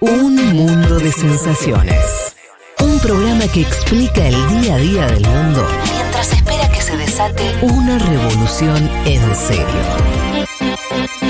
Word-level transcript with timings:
Un 0.00 0.36
mundo 0.54 1.00
de 1.00 1.10
sensaciones. 1.10 2.32
Un 2.80 3.00
programa 3.00 3.48
que 3.48 3.62
explica 3.62 4.28
el 4.28 4.60
día 4.60 4.76
a 4.76 4.78
día 4.78 5.06
del 5.06 5.26
mundo 5.26 5.66
mientras 5.92 6.32
espera 6.32 6.70
que 6.70 6.80
se 6.80 6.96
desate 6.96 7.42
una 7.62 7.98
revolución 7.98 8.88
en 9.04 9.34
serio. 9.34 9.66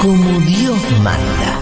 Como 0.03 0.41
Dios 0.41 0.79
manda. 1.03 1.59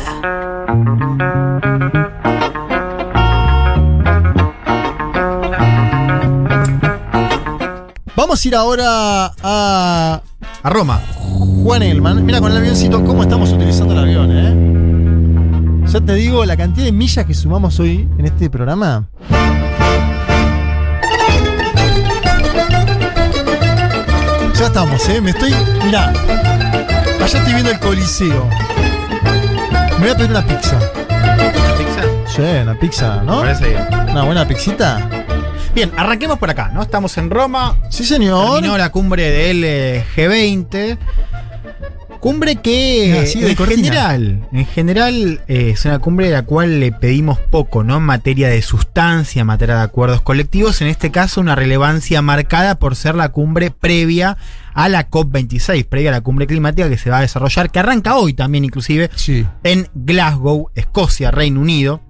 Vamos 8.17 8.45
a 8.45 8.49
ir 8.49 8.57
ahora 8.57 9.33
a, 9.45 10.23
a 10.63 10.71
Roma. 10.71 11.01
Juan 11.63 11.83
Elman. 11.85 12.27
Mira 12.27 12.41
con 12.41 12.51
el 12.51 12.59
avioncito 12.59 13.05
cómo 13.05 13.23
estamos 13.23 13.53
utilizando 13.53 13.93
el 13.93 14.01
avión, 14.01 14.33
¿eh? 14.33 14.66
Ya 15.93 16.01
te 16.01 16.15
digo, 16.15 16.45
la 16.45 16.57
cantidad 16.57 16.85
de 16.85 16.93
millas 16.93 17.25
que 17.25 17.35
sumamos 17.35 17.79
hoy 17.81 18.09
en 18.19 18.27
este 18.27 18.51
programa. 18.51 19.09
Ya 24.59 24.67
estamos, 24.67 25.09
¿eh? 25.09 25.21
Me 25.21 25.31
estoy. 25.31 25.55
Mirá. 25.85 26.13
Allá 27.23 27.39
estoy 27.39 27.53
viendo 27.53 27.71
el 27.71 27.79
Coliseo. 27.79 28.49
Me 29.93 29.99
voy 29.99 30.11
a 30.11 30.17
pedir 30.17 30.31
una 30.31 30.47
pizza. 30.47 30.79
¿Pizza? 31.79 32.03
Sí, 32.27 32.43
una 32.63 32.79
pizza, 32.79 33.23
¿no? 33.23 33.37
Me 33.37 33.43
parece 33.43 33.69
bien. 33.69 33.87
Una 34.11 34.25
buena 34.25 34.49
pizzita. 34.49 35.09
Bien, 35.75 35.93
arranquemos 35.97 36.39
por 36.39 36.49
acá, 36.49 36.71
¿no? 36.73 36.83
Estamos 36.83 37.17
en 37.19 37.31
Roma. 37.31 37.77
Sí, 37.91 38.05
señor. 38.05 38.55
Terminó 38.55 38.79
la 38.79 38.91
cumbre 38.91 39.31
del 39.31 39.63
eh, 39.63 40.05
G20. 40.17 40.99
Cumbre 42.21 42.57
que 42.57 43.19
así 43.23 43.41
de 43.41 43.51
en 43.51 43.57
general, 43.57 44.49
en 44.53 44.67
general 44.67 45.41
eh, 45.49 45.71
es 45.73 45.85
una 45.85 45.99
cumbre 45.99 46.27
de 46.27 46.33
la 46.33 46.43
cual 46.43 46.81
le 46.81 46.93
pedimos 46.93 47.39
poco, 47.39 47.85
¿no? 47.85 47.97
En 47.99 48.03
materia 48.03 48.49
de 48.49 48.63
sustancia, 48.63 49.41
en 49.41 49.47
materia 49.47 49.77
de 49.77 49.83
acuerdos 49.83 50.23
colectivos, 50.23 50.81
en 50.81 50.89
este 50.89 51.11
caso 51.11 51.41
una 51.41 51.55
relevancia 51.55 52.23
marcada 52.23 52.79
por 52.79 52.97
ser 52.97 53.15
la 53.15 53.29
cumbre 53.31 53.71
previa 53.71 54.37
a 54.75 54.89
la 54.89 55.09
COP26, 55.09 55.87
previa 55.87 56.11
a 56.11 56.13
la 56.13 56.21
cumbre 56.21 56.47
climática 56.47 56.89
que 56.89 56.99
se 56.99 57.11
va 57.11 57.19
a 57.19 57.23
desarrollar, 57.23 57.71
que 57.71 57.79
arranca 57.79 58.17
hoy 58.17 58.35
también 58.35 58.65
inclusive, 58.65 59.11
Sí. 59.15 59.47
en 59.65 59.89
Glasgow, 59.95 60.71
Escocia, 60.75 61.31
Reino 61.31 61.61
Unido, 61.61 62.03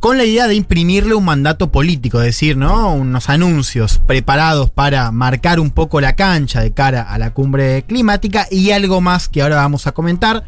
con 0.00 0.16
la 0.16 0.24
idea 0.24 0.48
de 0.48 0.54
imprimirle 0.54 1.14
un 1.14 1.26
mandato 1.26 1.70
político, 1.70 2.20
es 2.20 2.26
decir, 2.26 2.56
¿no? 2.56 2.94
unos 2.94 3.28
anuncios 3.28 4.00
preparados 4.06 4.70
para 4.70 5.12
marcar 5.12 5.60
un 5.60 5.70
poco 5.70 6.00
la 6.00 6.16
cancha 6.16 6.62
de 6.62 6.72
cara 6.72 7.02
a 7.02 7.18
la 7.18 7.34
cumbre 7.34 7.84
climática 7.86 8.46
y 8.50 8.70
algo 8.70 9.02
más 9.02 9.28
que 9.28 9.42
ahora 9.42 9.56
vamos 9.56 9.86
a 9.86 9.92
comentar. 9.92 10.44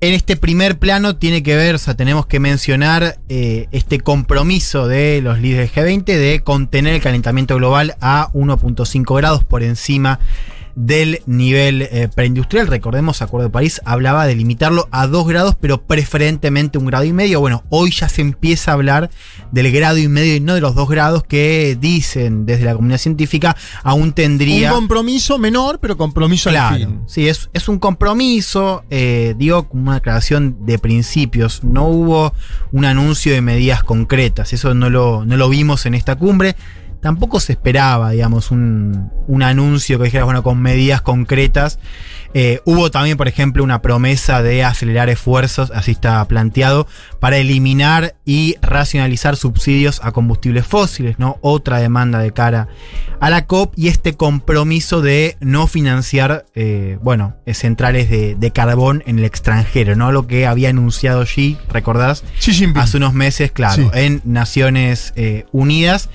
En 0.00 0.12
este 0.12 0.36
primer 0.36 0.78
plano 0.78 1.16
tiene 1.16 1.42
que 1.42 1.54
ver, 1.54 1.74
o 1.74 1.78
sea, 1.78 1.96
tenemos 1.96 2.26
que 2.26 2.40
mencionar 2.40 3.18
eh, 3.28 3.68
este 3.72 4.00
compromiso 4.00 4.88
de 4.88 5.20
los 5.22 5.38
líderes 5.38 5.72
G20 5.72 6.04
de 6.04 6.40
contener 6.42 6.94
el 6.94 7.02
calentamiento 7.02 7.56
global 7.56 7.94
a 8.00 8.30
1.5 8.32 9.16
grados 9.16 9.44
por 9.44 9.62
encima 9.62 10.18
del 10.76 11.20
nivel 11.26 11.82
eh, 11.82 12.08
preindustrial. 12.14 12.66
Recordemos, 12.66 13.22
Acuerdo 13.22 13.48
de 13.48 13.52
París 13.52 13.80
hablaba 13.84 14.26
de 14.26 14.34
limitarlo 14.34 14.88
a 14.90 15.06
2 15.06 15.26
grados, 15.28 15.56
pero 15.60 15.82
preferentemente 15.82 16.78
un 16.78 16.86
grado 16.86 17.04
y 17.04 17.12
medio. 17.12 17.40
Bueno, 17.40 17.64
hoy 17.70 17.90
ya 17.90 18.08
se 18.08 18.22
empieza 18.22 18.70
a 18.70 18.74
hablar 18.74 19.10
del 19.52 19.70
grado 19.72 19.98
y 19.98 20.08
medio 20.08 20.34
y 20.36 20.40
no 20.40 20.54
de 20.54 20.60
los 20.60 20.74
2 20.74 20.88
grados 20.88 21.24
que 21.24 21.76
dicen 21.80 22.46
desde 22.46 22.64
la 22.64 22.74
comunidad 22.74 22.98
científica 22.98 23.56
aún 23.82 24.12
tendría... 24.12 24.72
Un 24.72 24.80
compromiso 24.80 25.38
menor, 25.38 25.78
pero 25.80 25.96
compromiso 25.96 26.48
al 26.48 26.54
Claro, 26.56 26.76
fin. 26.76 27.00
sí, 27.06 27.28
es, 27.28 27.50
es 27.52 27.68
un 27.68 27.78
compromiso, 27.78 28.84
eh, 28.90 29.34
digo, 29.38 29.68
como 29.68 29.82
una 29.84 29.94
declaración 29.94 30.66
de 30.66 30.78
principios. 30.78 31.62
No 31.64 31.86
hubo 31.86 32.32
un 32.72 32.84
anuncio 32.84 33.32
de 33.32 33.40
medidas 33.40 33.82
concretas, 33.84 34.52
eso 34.52 34.74
no 34.74 34.90
lo, 34.90 35.24
no 35.24 35.36
lo 35.36 35.48
vimos 35.48 35.86
en 35.86 35.94
esta 35.94 36.16
cumbre. 36.16 36.56
Tampoco 37.04 37.38
se 37.38 37.52
esperaba, 37.52 38.12
digamos, 38.12 38.50
un, 38.50 39.10
un 39.26 39.42
anuncio 39.42 39.98
que 39.98 40.04
dijera, 40.06 40.24
bueno, 40.24 40.42
con 40.42 40.62
medidas 40.62 41.02
concretas. 41.02 41.78
Eh, 42.32 42.60
hubo 42.64 42.90
también, 42.90 43.18
por 43.18 43.28
ejemplo, 43.28 43.62
una 43.62 43.82
promesa 43.82 44.42
de 44.42 44.64
acelerar 44.64 45.10
esfuerzos, 45.10 45.70
así 45.70 45.90
está 45.90 46.26
planteado, 46.26 46.86
para 47.20 47.36
eliminar 47.36 48.14
y 48.24 48.56
racionalizar 48.62 49.36
subsidios 49.36 50.00
a 50.02 50.12
combustibles 50.12 50.66
fósiles, 50.66 51.18
¿no? 51.18 51.36
Otra 51.42 51.76
demanda 51.78 52.20
de 52.20 52.32
cara 52.32 52.68
a 53.20 53.28
la 53.28 53.44
COP 53.44 53.74
y 53.76 53.88
este 53.88 54.14
compromiso 54.14 55.02
de 55.02 55.36
no 55.40 55.66
financiar, 55.66 56.46
eh, 56.54 56.96
bueno, 57.02 57.36
eh, 57.44 57.52
centrales 57.52 58.08
de, 58.08 58.34
de 58.34 58.50
carbón 58.50 59.02
en 59.06 59.18
el 59.18 59.26
extranjero, 59.26 59.94
¿no? 59.94 60.10
Lo 60.10 60.26
que 60.26 60.46
había 60.46 60.70
anunciado 60.70 61.20
allí, 61.20 61.58
¿recordás? 61.68 62.24
Xi. 62.40 62.72
Hace 62.74 62.96
unos 62.96 63.12
meses, 63.12 63.52
claro, 63.52 63.90
Sí. 63.92 63.98
en 64.00 64.22
Naciones 64.24 65.12
eh, 65.16 65.44
Unidas. 65.52 66.08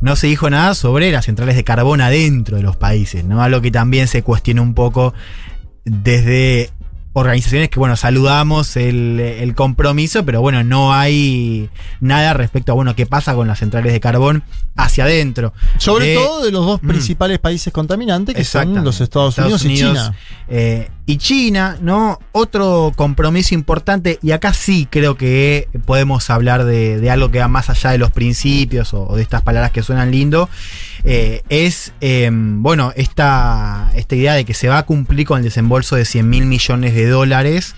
No 0.00 0.14
se 0.16 0.26
dijo 0.26 0.50
nada 0.50 0.74
sobre 0.74 1.10
las 1.10 1.24
centrales 1.24 1.56
de 1.56 1.64
carbón 1.64 2.00
adentro 2.00 2.56
de 2.58 2.62
los 2.62 2.76
países, 2.76 3.24
¿no? 3.24 3.42
Algo 3.42 3.60
que 3.62 3.70
también 3.70 4.08
se 4.08 4.22
cuestiona 4.22 4.60
un 4.62 4.74
poco 4.74 5.14
desde 5.84 6.70
organizaciones 7.14 7.70
que, 7.70 7.78
bueno, 7.78 7.96
saludamos 7.96 8.76
el, 8.76 9.18
el 9.20 9.54
compromiso, 9.54 10.26
pero 10.26 10.42
bueno, 10.42 10.62
no 10.64 10.92
hay 10.92 11.70
nada 12.00 12.34
respecto 12.34 12.72
a, 12.72 12.74
bueno, 12.74 12.94
qué 12.94 13.06
pasa 13.06 13.34
con 13.34 13.48
las 13.48 13.58
centrales 13.60 13.94
de 13.94 14.00
carbón 14.00 14.42
hacia 14.76 15.04
adentro. 15.04 15.54
Sobre 15.78 16.08
De- 16.08 16.14
todo 16.16 16.44
de 16.44 16.52
los 16.52 16.66
dos 16.66 16.82
Mm. 16.82 16.88
principales 16.88 17.38
países 17.38 17.72
contaminantes, 17.72 18.34
que 18.34 18.44
son 18.44 18.84
los 18.84 19.00
Estados, 19.00 19.38
Unidos, 19.38 19.64
y 19.64 19.76
China. 19.76 20.14
eh, 20.48 20.90
y 21.08 21.18
China, 21.18 21.78
¿no? 21.80 22.18
Otro 22.32 22.92
compromiso 22.96 23.54
importante, 23.54 24.18
y 24.22 24.32
acá 24.32 24.52
sí 24.52 24.88
creo 24.90 25.16
que 25.16 25.68
podemos 25.84 26.28
hablar 26.30 26.64
de, 26.64 27.08
algo 27.08 27.30
que 27.30 27.38
va 27.38 27.46
más 27.46 27.70
allá 27.70 27.90
de 27.90 27.98
los 27.98 28.10
principios 28.10 28.92
o, 28.92 29.14
de 29.14 29.22
estas 29.22 29.42
palabras 29.42 29.70
que 29.70 29.84
suenan 29.84 30.10
lindo, 30.10 30.50
eh, 31.04 31.42
es, 31.48 31.92
eh, 32.00 32.28
bueno, 32.32 32.92
esta, 32.96 33.92
esta 33.94 34.16
idea 34.16 34.34
de 34.34 34.44
que 34.44 34.52
se 34.52 34.68
va 34.68 34.78
a 34.78 34.82
cumplir 34.82 35.28
con 35.28 35.38
el 35.38 35.44
desembolso 35.44 35.94
de 35.94 36.04
100 36.04 36.28
mil 36.28 36.44
millones 36.44 36.92
de 36.96 37.06
dólares 37.06 37.76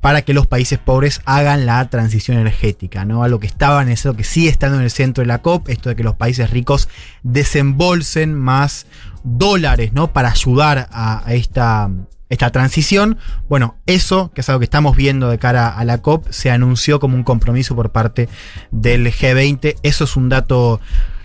para 0.00 0.22
que 0.22 0.32
los 0.32 0.46
países 0.46 0.78
pobres 0.78 1.20
hagan 1.26 1.66
la 1.66 1.86
transición 1.90 2.38
energética, 2.38 3.04
¿no? 3.04 3.24
Algo 3.24 3.40
que 3.40 3.46
estaba 3.46 3.82
en 3.82 3.90
eso, 3.90 4.16
que 4.16 4.24
sigue 4.24 4.48
estando 4.48 4.78
en 4.78 4.84
el 4.84 4.90
centro 4.90 5.20
de 5.20 5.26
la 5.26 5.42
COP, 5.42 5.68
esto 5.68 5.90
de 5.90 5.96
que 5.96 6.02
los 6.02 6.14
países 6.14 6.48
ricos 6.48 6.88
desembolsen 7.22 8.32
más 8.34 8.86
dólares, 9.22 9.92
¿no? 9.92 10.14
Para 10.14 10.30
ayudar 10.30 10.88
a, 10.90 11.28
a 11.28 11.34
esta, 11.34 11.90
esta 12.30 12.50
transición. 12.50 13.18
Bueno, 13.48 13.76
eso, 13.86 14.30
que 14.34 14.40
es 14.40 14.48
algo 14.48 14.60
que 14.60 14.64
estamos 14.64 14.96
viendo 14.96 15.28
de 15.28 15.38
cara 15.38 15.68
a 15.68 15.84
la 15.84 15.98
COP, 15.98 16.30
se 16.30 16.50
anunció 16.50 16.98
como 17.00 17.16
un 17.16 17.24
compromiso 17.24 17.76
por 17.76 17.90
parte 17.90 18.28
del 18.70 19.06
G20. 19.12 19.76
Eso 19.82 20.04
es 20.04 20.16
un 20.16 20.30
dato 20.30 20.80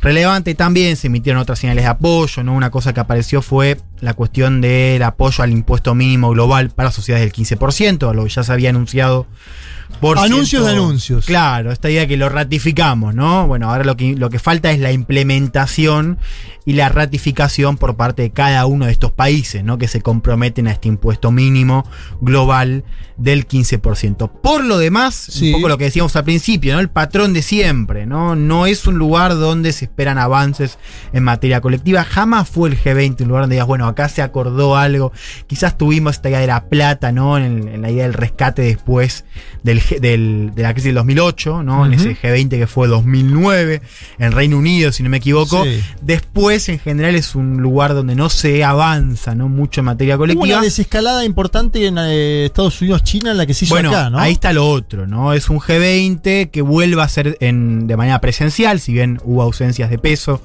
relevante. 0.06 0.56
También 0.56 0.96
se 0.96 1.08
emitieron 1.08 1.42
otras 1.42 1.60
señales 1.60 1.84
de 1.84 1.90
apoyo, 1.90 2.44
¿no? 2.44 2.54
Una 2.54 2.70
cosa 2.72 2.94
que 2.94 3.00
apareció 3.02 3.42
fue 3.42 3.78
la 4.00 4.14
cuestión 4.14 4.62
del 4.62 5.04
apoyo 5.04 5.44
al 5.44 5.52
impuesto 5.52 5.94
mínimo 5.96 6.30
global 6.32 6.70
para 6.70 6.92
sociedades 6.92 7.26
del 7.26 7.34
15%, 7.34 8.10
a 8.10 8.14
lo 8.14 8.24
que 8.24 8.30
ya 8.30 8.44
se 8.44 8.54
había 8.54 8.70
anunciado. 8.70 9.28
Por 10.02 10.18
Anuncios 10.18 10.50
ciento- 10.64 10.66
de 10.68 10.72
anuncios. 10.74 11.26
Claro, 11.26 11.72
esta 11.72 11.90
idea 11.90 12.08
que 12.08 12.18
lo 12.18 12.28
ratificamos, 12.28 13.14
¿no? 13.14 13.48
Bueno, 13.48 13.70
ahora 13.70 13.84
lo 13.84 13.96
que, 13.96 14.16
lo 14.16 14.30
que 14.30 14.40
falta 14.40 14.72
es 14.72 14.80
la 14.80 14.92
implementación 14.92 16.18
y 16.66 16.74
la 16.74 16.90
ratificación 16.90 17.78
por 17.78 17.96
parte 17.96 18.24
de 18.24 18.32
cada 18.32 18.66
uno 18.66 18.88
de 18.88 18.92
estos 18.92 19.12
países, 19.12 19.64
¿no? 19.64 19.78
Que 19.78 19.88
se 19.88 20.02
comprometen 20.02 20.68
a 20.68 20.72
este 20.72 20.88
impuesto 20.88 21.32
mínimo 21.32 21.86
global 22.20 22.84
del 23.18 23.46
15%. 23.48 24.28
Por 24.42 24.64
lo 24.66 24.80
demás, 24.80 25.16
Sí. 25.16 25.48
un 25.48 25.54
poco 25.54 25.70
lo 25.70 25.78
que 25.78 25.86
decíamos 25.86 26.16
al 26.16 26.24
principio, 26.24 26.74
¿no? 26.74 26.80
El 26.80 26.90
patrón 26.90 27.34
de 27.34 27.44
siempre, 27.44 28.06
¿no? 28.08 28.36
No 28.36 28.66
es 28.66 28.88
un 28.88 28.98
lugar 28.98 29.36
donde 29.36 29.72
se 29.72 29.86
esperan 29.96 30.18
avances 30.18 30.78
en 31.14 31.24
materia 31.24 31.62
colectiva. 31.62 32.04
Jamás 32.04 32.50
fue 32.50 32.68
el 32.70 32.78
G20 32.78 33.22
un 33.22 33.30
lugar 33.30 33.44
donde 33.44 33.56
digas, 33.56 33.68
bueno, 33.68 33.88
acá 33.88 34.10
se 34.10 34.22
acordó 34.22 34.76
algo. 34.76 35.14
Quizás 35.48 35.78
tuvimos 35.78 36.16
esta 36.16 36.28
idea 36.30 36.40
de 36.42 36.48
la 36.48 36.66
plata, 36.66 37.14
¿no? 37.14 37.38
En, 37.38 37.70
en 37.70 37.82
la 37.82 37.90
idea 37.90 38.04
del 38.04 38.14
rescate 38.14 38.62
después 38.64 39.24
del, 39.64 39.82
del- 40.02 40.52
de 40.54 40.62
la 40.64 40.74
crisis 40.74 40.88
del 40.90 40.96
2008, 40.96 41.64
¿no? 41.64 41.86
En 41.86 41.94
ese 41.94 42.10
G20 42.18 42.50
que 42.50 42.68
fue 42.68 42.90
2009, 42.90 43.82
en 44.20 44.32
Reino 44.34 44.58
Unido, 44.58 44.92
si 44.92 45.02
no 45.02 45.10
me 45.10 45.18
equivoco. 45.18 45.64
Sí. 45.64 45.80
Después, 46.02 46.68
en 46.68 46.80
general, 46.80 47.16
es 47.16 47.34
un 47.34 47.62
lugar 47.62 47.94
donde 47.94 48.16
no 48.16 48.30
se 48.30 48.66
avanza, 48.66 49.34
¿no? 49.34 49.48
Mucho 49.48 49.80
en 49.80 49.86
materia 49.86 50.16
Hubo 50.16 50.24
colectiva. 50.24 50.58
una 50.58 50.62
desescalada 50.62 51.24
importante 51.24 51.86
en 51.88 51.98
eh, 52.00 52.46
Estados 52.48 52.82
Unidos, 52.82 53.02
China, 53.04 53.32
en 53.32 53.38
la 53.38 53.46
que 53.46 53.54
se 53.54 53.64
hizo 53.66 53.76
Bueno, 53.76 53.90
acá, 53.92 54.10
¿no? 54.10 54.20
ahí 54.20 54.34
está 54.34 54.52
lo 54.52 54.68
otro, 54.70 55.08
¿no? 55.08 55.32
Es 55.34 55.50
un 55.50 55.60
G20 55.60 56.52
que 56.52 56.62
vuelve 56.62 57.02
a 57.02 57.08
ser 57.08 57.38
en, 57.40 57.88
de 57.88 57.96
manera 57.96 58.20
presencial, 58.20 58.80
si 58.82 58.92
bien 58.92 59.20
hubo 59.24 59.42
ausencias 59.42 59.85
de 59.90 59.98
peso, 59.98 60.42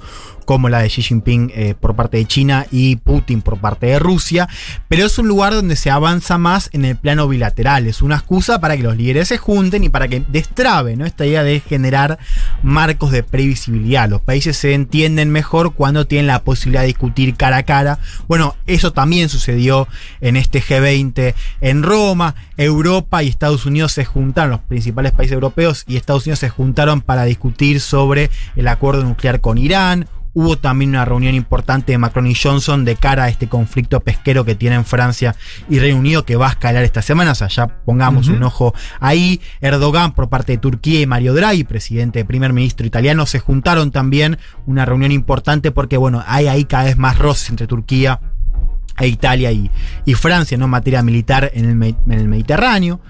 como 0.50 0.68
la 0.68 0.80
de 0.80 0.88
Xi 0.88 1.02
Jinping 1.02 1.52
eh, 1.54 1.74
por 1.78 1.94
parte 1.94 2.16
de 2.16 2.24
China 2.24 2.66
y 2.72 2.96
Putin 2.96 3.40
por 3.40 3.58
parte 3.60 3.86
de 3.86 4.00
Rusia, 4.00 4.48
pero 4.88 5.06
es 5.06 5.16
un 5.16 5.28
lugar 5.28 5.54
donde 5.54 5.76
se 5.76 5.92
avanza 5.92 6.38
más 6.38 6.70
en 6.72 6.84
el 6.84 6.96
plano 6.96 7.28
bilateral, 7.28 7.86
es 7.86 8.02
una 8.02 8.16
excusa 8.16 8.60
para 8.60 8.76
que 8.76 8.82
los 8.82 8.96
líderes 8.96 9.28
se 9.28 9.38
junten 9.38 9.84
y 9.84 9.90
para 9.90 10.08
que 10.08 10.24
destrabe 10.26 10.96
¿no? 10.96 11.06
esta 11.06 11.24
idea 11.24 11.44
de 11.44 11.60
generar 11.60 12.18
marcos 12.64 13.12
de 13.12 13.22
previsibilidad. 13.22 14.08
Los 14.08 14.22
países 14.22 14.56
se 14.56 14.74
entienden 14.74 15.30
mejor 15.30 15.74
cuando 15.74 16.08
tienen 16.08 16.26
la 16.26 16.42
posibilidad 16.42 16.80
de 16.80 16.88
discutir 16.88 17.36
cara 17.36 17.58
a 17.58 17.62
cara. 17.62 18.00
Bueno, 18.26 18.56
eso 18.66 18.92
también 18.92 19.28
sucedió 19.28 19.86
en 20.20 20.34
este 20.34 20.60
G20 20.60 21.32
en 21.60 21.84
Roma, 21.84 22.34
Europa 22.56 23.22
y 23.22 23.28
Estados 23.28 23.66
Unidos 23.66 23.92
se 23.92 24.04
juntaron, 24.04 24.50
los 24.50 24.60
principales 24.62 25.12
países 25.12 25.34
europeos 25.34 25.84
y 25.86 25.94
Estados 25.94 26.26
Unidos 26.26 26.40
se 26.40 26.48
juntaron 26.48 27.02
para 27.02 27.22
discutir 27.22 27.80
sobre 27.80 28.30
el 28.56 28.66
acuerdo 28.66 29.04
nuclear 29.04 29.40
con 29.40 29.56
Irán. 29.56 30.08
Hubo 30.40 30.56
también 30.56 30.90
una 30.92 31.04
reunión 31.04 31.34
importante 31.34 31.92
de 31.92 31.98
Macron 31.98 32.26
y 32.26 32.34
Johnson 32.34 32.84
de 32.86 32.96
cara 32.96 33.24
a 33.24 33.28
este 33.28 33.46
conflicto 33.48 34.00
pesquero 34.00 34.44
que 34.46 34.54
tienen 34.54 34.86
Francia 34.86 35.36
y 35.68 35.78
Reino 35.80 35.98
Unido 35.98 36.24
que 36.24 36.36
va 36.36 36.46
a 36.46 36.50
escalar 36.52 36.82
esta 36.82 37.02
semana. 37.02 37.32
O 37.32 37.34
sea, 37.34 37.48
ya 37.48 37.66
pongamos 37.66 38.28
un 38.28 38.42
ojo 38.42 38.74
ahí. 39.00 39.40
Erdogan 39.60 40.14
por 40.14 40.30
parte 40.30 40.52
de 40.52 40.58
Turquía 40.58 41.00
y 41.02 41.06
Mario 41.06 41.34
Draghi, 41.34 41.64
presidente, 41.64 42.24
primer 42.24 42.52
ministro 42.54 42.86
italiano, 42.86 43.26
se 43.26 43.38
juntaron 43.38 43.90
también. 43.90 44.38
Una 44.66 44.86
reunión 44.86 45.12
importante 45.12 45.72
porque, 45.72 45.96
bueno, 45.98 46.24
hay 46.26 46.46
ahí 46.46 46.64
cada 46.64 46.84
vez 46.84 46.96
más 46.96 47.18
roces 47.18 47.50
entre 47.50 47.66
Turquía 47.66 48.20
e 48.98 49.08
Italia 49.08 49.52
y, 49.52 49.70
y 50.06 50.14
Francia, 50.14 50.56
¿no? 50.56 50.64
En 50.64 50.70
materia 50.70 51.02
militar 51.02 51.50
en 51.54 51.64
el, 51.66 51.74
Me- 51.74 51.94
en 52.06 52.12
el 52.12 52.28
Mediterráneo. 52.28 53.00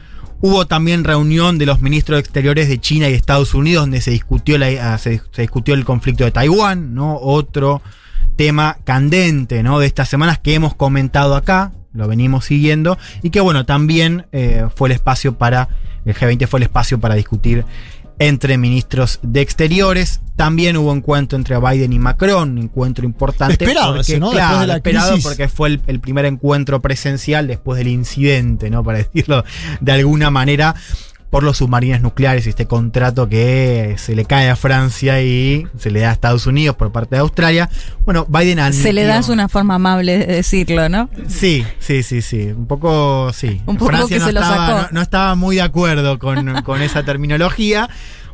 Hubo 0.43 0.67
también 0.67 1.05
reunión 1.05 1.59
de 1.59 1.67
los 1.67 1.81
ministros 1.83 2.17
de 2.17 2.21
Exteriores 2.21 2.69
de 2.69 2.79
China 2.79 3.09
y 3.09 3.13
Estados 3.15 3.55
Unidos, 3.55 3.83
donde 3.83 4.01
se 4.01 4.11
discutió, 4.11 4.57
la- 4.59 4.95
ah, 4.95 4.99
discutió 5.37 5.75
el 5.75 5.85
conflicto 5.85 6.25
de 6.25 6.31
Taiwán, 6.31 6.95
¿no? 6.95 7.19
Otro 7.19 7.83
tema 8.37 8.79
candente, 8.85 9.63
¿no? 9.63 9.79
De 9.79 9.87
estas 9.87 10.09
semanas 10.09 10.39
que 10.39 10.55
hemos 10.55 10.75
comentado 10.75 11.37
acá, 11.37 11.73
lo 11.93 12.09
venimos 12.09 12.47
siguiendo, 12.47 12.97
y 13.23 13.31
que 13.31 13.41
bueno, 13.41 13.67
también 13.67 14.27
eh, 14.33 14.67
fue 14.75 14.89
el 14.89 14.93
espacio 14.93 15.37
para, 15.37 15.69
el 16.07 16.15
G20 16.15 16.47
fue 16.47 16.61
el 16.61 16.65
espacio 16.65 16.99
para 17.01 17.17
discutir 17.17 17.65
entre 18.21 18.59
ministros 18.59 19.19
de 19.23 19.41
Exteriores. 19.41 20.21
También 20.37 20.77
hubo 20.77 20.93
encuentro 20.95 21.37
entre 21.37 21.59
Biden 21.59 21.93
y 21.93 21.99
Macron, 21.99 22.53
un 22.53 22.59
encuentro 22.59 23.05
importante. 23.05 23.65
Esperado 23.65 23.97
porque, 23.97 24.21
¿no? 24.21 24.31
claro, 24.31 24.49
Después 24.49 24.61
de 24.61 24.67
la 24.69 24.77
esperado 24.77 25.13
crisis. 25.13 25.25
porque 25.27 25.49
fue 25.49 25.69
el, 25.71 25.81
el 25.87 26.01
primer 26.01 26.27
encuentro 26.27 26.81
presencial 26.81 27.47
después 27.47 27.79
del 27.79 27.89
incidente, 27.89 28.71
¿no? 28.71 28.85
Para 28.85 28.99
decirlo 28.99 29.43
de 29.81 29.93
alguna 29.93 30.31
manera, 30.31 30.75
por 31.31 31.45
los 31.45 31.59
submarinos 31.59 32.01
nucleares 32.01 32.45
y 32.47 32.51
este 32.51 32.67
contrato 32.67 33.29
que 33.29 33.95
se 33.99 34.17
le 34.17 34.25
cae 34.25 34.51
a 34.51 34.57
Francia 34.57 35.23
y 35.23 35.67
se 35.79 35.91
le 35.93 36.01
da 36.01 36.11
a 36.11 36.13
Estados 36.13 36.47
Unidos 36.47 36.75
por 36.77 36.91
parte 36.91 37.15
de 37.15 37.21
Australia. 37.21 37.71
Bueno, 38.05 38.27
Biden 38.29 38.59
admitió- 38.59 38.83
Se 38.83 38.93
le 38.93 39.05
da 39.05 39.19
es 39.19 39.29
una 39.29 39.49
forma 39.49 39.77
amable 39.77 40.19
de 40.19 40.27
decirlo, 40.27 40.89
¿no? 40.89 41.09
Sí, 41.29 41.65
sí, 41.79 42.03
sí, 42.03 42.21
sí. 42.21 42.47
Un 42.49 42.67
poco, 42.67 43.33
sí. 43.33 43.63
Un 43.67 43.77
poco 43.77 43.91
Francia 43.93 44.17
que 44.17 44.21
no, 44.21 44.27
se 44.27 44.33
lo 44.33 44.41
estaba, 44.41 44.67
sacó. 44.67 44.83
no- 44.83 44.89
no 44.91 45.01
estaba 45.03 45.35
muy 45.37 45.57
de 45.57 45.63
acuerdo 45.63 46.19
con, 46.19 46.63
con 46.65 46.83
esa 46.83 47.05
terminología. 47.05 47.89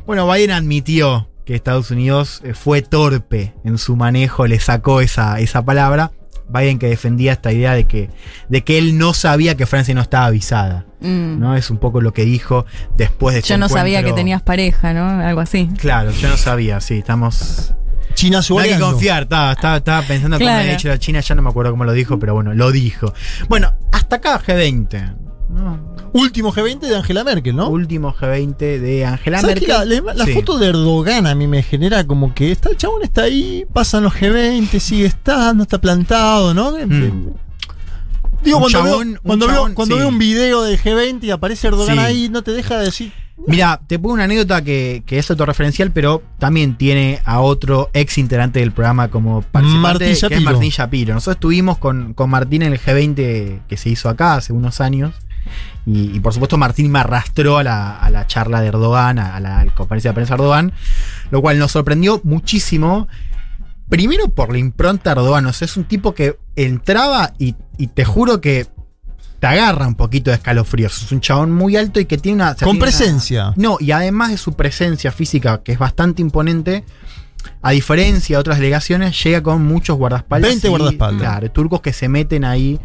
Bueno, 0.07 0.31
Biden 0.31 0.51
admitió 0.51 1.29
que 1.45 1.53
Estados 1.55 1.91
Unidos 1.91 2.41
eh, 2.43 2.53
fue 2.53 2.81
torpe 2.81 3.53
en 3.63 3.77
su 3.77 3.95
manejo, 3.95 4.47
le 4.47 4.59
sacó 4.59 5.01
esa, 5.01 5.39
esa 5.39 5.63
palabra. 5.63 6.11
Biden 6.49 6.79
que 6.79 6.87
defendía 6.87 7.33
esta 7.33 7.51
idea 7.51 7.73
de 7.73 7.85
que, 7.85 8.09
de 8.49 8.63
que 8.63 8.77
él 8.77 8.97
no 8.97 9.13
sabía 9.13 9.55
que 9.55 9.65
Francia 9.65 9.93
no 9.93 10.01
estaba 10.01 10.25
avisada. 10.27 10.85
Mm. 10.99 11.39
¿no? 11.39 11.55
Es 11.55 11.69
un 11.69 11.77
poco 11.77 12.01
lo 12.01 12.13
que 12.13 12.25
dijo 12.25 12.65
después 12.95 13.33
de 13.33 13.39
este 13.39 13.49
Yo 13.53 13.57
no 13.57 13.69
sabía 13.69 14.03
que 14.03 14.13
tenías 14.13 14.41
pareja, 14.41 14.93
¿no? 14.93 15.07
Algo 15.07 15.41
así. 15.41 15.69
Claro, 15.77 16.11
yo 16.11 16.29
no 16.29 16.37
sabía, 16.37 16.79
sí, 16.81 16.99
estamos. 16.99 17.73
China 18.13 18.39
No 18.49 18.59
hay 18.59 18.71
que 18.71 18.79
confiar, 18.79 19.23
estaba, 19.23 19.51
estaba, 19.51 19.77
estaba 19.77 20.01
pensando 20.01 20.37
cómo 20.37 20.47
Claro. 20.47 20.61
había 20.61 20.71
dicho 20.71 20.87
la 20.87 20.97
China, 20.97 21.19
ya 21.19 21.35
no 21.35 21.43
me 21.43 21.49
acuerdo 21.49 21.71
cómo 21.71 21.83
lo 21.83 21.91
dijo, 21.91 22.17
pero 22.17 22.33
bueno, 22.33 22.53
lo 22.55 22.71
dijo. 22.71 23.13
Bueno, 23.47 23.73
hasta 23.91 24.15
acá 24.15 24.41
G20. 24.41 25.26
¿No? 25.49 25.95
Último 26.13 26.51
G20 26.53 26.79
de 26.79 26.95
Angela 26.95 27.23
Merkel, 27.23 27.55
¿no? 27.55 27.69
Último 27.69 28.13
G20 28.13 28.57
de 28.79 29.05
Angela 29.05 29.39
¿Sabes 29.41 29.55
Merkel. 29.61 29.65
que 29.87 29.95
la, 29.95 30.01
la- 30.01 30.13
la 30.13 30.25
Sí. 30.25 30.33
foto 30.33 30.57
de 30.57 30.67
Erdogan 30.67 31.27
a 31.27 31.35
mí 31.35 31.47
me 31.47 31.63
genera 31.63 32.05
como 32.05 32.33
que 32.33 32.51
está, 32.51 32.69
el 32.69 32.77
chabón 32.77 33.03
está 33.03 33.23
ahí, 33.23 33.65
pasan 33.73 34.03
los 34.03 34.13
G20, 34.13 34.79
sigue 34.79 35.05
estando, 35.05 35.63
está 35.63 35.79
plantado, 35.79 36.53
¿no? 36.53 36.71
Mm. 36.71 37.31
Digo, 38.43 38.57
Un 38.57 38.63
cuando, 38.63 38.69
chabón- 38.69 38.83
veo, 38.85 38.99
un 38.99 39.19
cuando, 39.23 39.45
chabón, 39.47 39.65
veo, 39.69 39.75
cuando 39.75 39.95
sí. 39.95 39.99
veo 39.99 40.09
un 40.09 40.17
video 40.19 40.63
del 40.63 40.79
G20 40.79 41.23
y 41.23 41.31
aparece 41.31 41.67
Erdogan 41.67 41.95
Sí. 41.97 42.01
ahí, 42.03 42.29
no 42.29 42.41
te 42.43 42.51
deja 42.51 42.77
de 42.77 42.85
decir. 42.85 43.11
Mira, 43.45 43.79
te 43.85 43.99
pongo 43.99 44.15
una 44.15 44.23
anécdota 44.23 44.63
que, 44.63 45.03
que 45.05 45.19
es 45.19 45.29
autorreferencial, 45.29 45.91
pero 45.91 46.23
también 46.39 46.75
tiene 46.75 47.21
a 47.23 47.39
otro 47.39 47.89
ex 47.93 48.17
integrante 48.17 48.59
del 48.59 48.71
programa 48.71 49.09
como 49.09 49.41
participante, 49.43 49.81
Martín 49.81 50.07
que 50.07 50.11
es 50.13 50.21
Shapiro. 50.21 50.41
Martín 50.41 50.69
Shapiro. 50.71 51.13
Nosotros 51.13 51.35
estuvimos 51.35 51.77
con, 51.77 52.13
con 52.13 52.29
Martín 52.31 52.63
en 52.63 52.73
el 52.73 52.79
G20 52.79 53.61
que 53.67 53.77
se 53.77 53.89
hizo 53.89 54.09
acá 54.09 54.35
hace 54.35 54.53
unos 54.53 54.81
años. 54.81 55.13
Y, 55.85 56.15
y 56.15 56.19
por 56.19 56.33
supuesto 56.33 56.57
Martín 56.57 56.91
me 56.91 56.99
arrastró 56.99 57.57
a 57.57 57.63
la, 57.63 57.97
a 57.97 58.09
la 58.09 58.27
charla 58.27 58.61
de 58.61 58.67
Erdogan, 58.67 59.19
a 59.19 59.39
la, 59.39 59.59
a 59.59 59.65
la 59.65 59.73
conferencia 59.75 60.11
de 60.11 60.15
prensa 60.15 60.35
de 60.35 60.41
Erdogan, 60.43 60.73
lo 61.31 61.41
cual 61.41 61.57
nos 61.59 61.71
sorprendió 61.71 62.21
muchísimo. 62.23 63.07
Primero 63.89 64.27
por 64.29 64.51
la 64.51 64.57
impronta 64.57 65.13
de 65.13 65.21
Erdogan, 65.21 65.45
o 65.45 65.53
sea, 65.53 65.65
es 65.65 65.77
un 65.77 65.85
tipo 65.85 66.13
que 66.13 66.37
entraba 66.57 67.33
y, 67.39 67.55
y 67.77 67.87
te 67.87 68.03
juro 68.03 68.41
que 68.41 68.67
te 69.39 69.47
agarra 69.47 69.87
un 69.87 69.95
poquito 69.95 70.29
de 70.31 70.35
escalofríos. 70.37 71.03
Es 71.03 71.11
un 71.11 71.21
chabón 71.21 71.51
muy 71.51 71.77
alto 71.77 71.99
y 71.99 72.05
que 72.05 72.17
tiene 72.17 72.35
una... 72.43 72.51
o 72.51 72.55
sea, 72.57 72.65
Con 72.65 72.77
tiene 72.77 72.77
una- 72.77 72.85
presencia. 72.85 73.53
no, 73.55 73.77
y 73.79 73.91
además 73.91 74.31
de 74.31 74.37
su 74.37 74.53
presencia 74.53 75.11
física, 75.11 75.61
que 75.63 75.71
es 75.73 75.79
bastante 75.79 76.21
imponente, 76.21 76.83
a 77.61 77.71
diferencia 77.71 78.35
de 78.35 78.41
otras 78.41 78.57
delegaciones, 78.57 79.23
llega 79.23 79.41
con 79.41 79.63
muchos 79.63 79.95
guardaespaldas. 79.97 80.49
20 80.49 80.67
y, 80.67 80.69
guardaespaldas. 80.69 81.21
Claro, 81.21 81.51
turcos 81.51 81.81
que 81.81 81.93
se 81.93 82.09
meten 82.09 82.43
ahí 82.43 82.79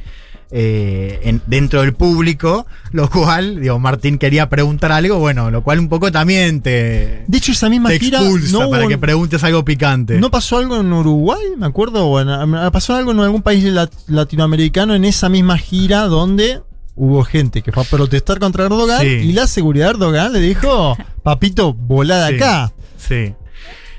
eh, 0.54 1.20
en- 1.24 1.40
dentro 1.46 1.80
del 1.80 1.94
público, 1.94 2.66
lo 2.92 3.08
cual, 3.08 3.60
digo, 3.60 3.78
Martín 3.78 4.18
quería 4.18 4.48
preguntar 4.50 4.92
algo, 4.92 5.18
bueno, 5.18 5.50
lo 5.50 5.62
cual 5.62 5.78
un 5.80 5.88
poco 5.88 6.12
también 6.12 6.60
te, 6.60 7.24
De 7.26 7.38
hecho, 7.38 7.52
esa 7.52 7.68
misma 7.70 7.88
te 7.88 7.98
gira 7.98 8.20
expulsa 8.20 8.52
no, 8.58 8.70
para 8.70 8.84
hubo- 8.84 8.88
que 8.88 8.98
preguntes 8.98 9.42
algo 9.44 9.64
picante. 9.64 10.18
¿no 10.20 10.30
pasó 10.30 10.58
algo 10.58 10.78
en 10.80 10.92
Uruguay, 10.92 11.40
me 11.56 11.66
acuerdo. 11.66 12.06
Bueno, 12.08 12.70
pasó 12.70 12.94
algo 12.94 13.12
en 13.12 13.20
algún 13.20 13.40
país 13.42 13.64
lat- 13.64 13.90
latinoamericano 14.08 14.94
en 14.94 15.04
esa 15.04 15.28
misma 15.28 15.56
gira 15.58 16.02
donde 16.06 16.60
hubo 16.94 17.24
gente 17.24 17.62
que 17.62 17.72
fue 17.72 17.82
a 17.84 17.86
protestar 17.86 18.38
contra 18.38 18.64
Erdogan 18.66 19.00
Sí. 19.00 19.06
y 19.06 19.32
la 19.32 19.46
seguridad 19.46 19.86
de 19.86 19.90
Erdogan 19.92 20.32
le 20.34 20.40
dijo, 20.40 20.96
papito, 21.22 21.72
volá 21.72 22.26
de 22.26 22.36
Sí. 22.36 22.42
acá. 22.42 22.72
Sí. 22.98 23.34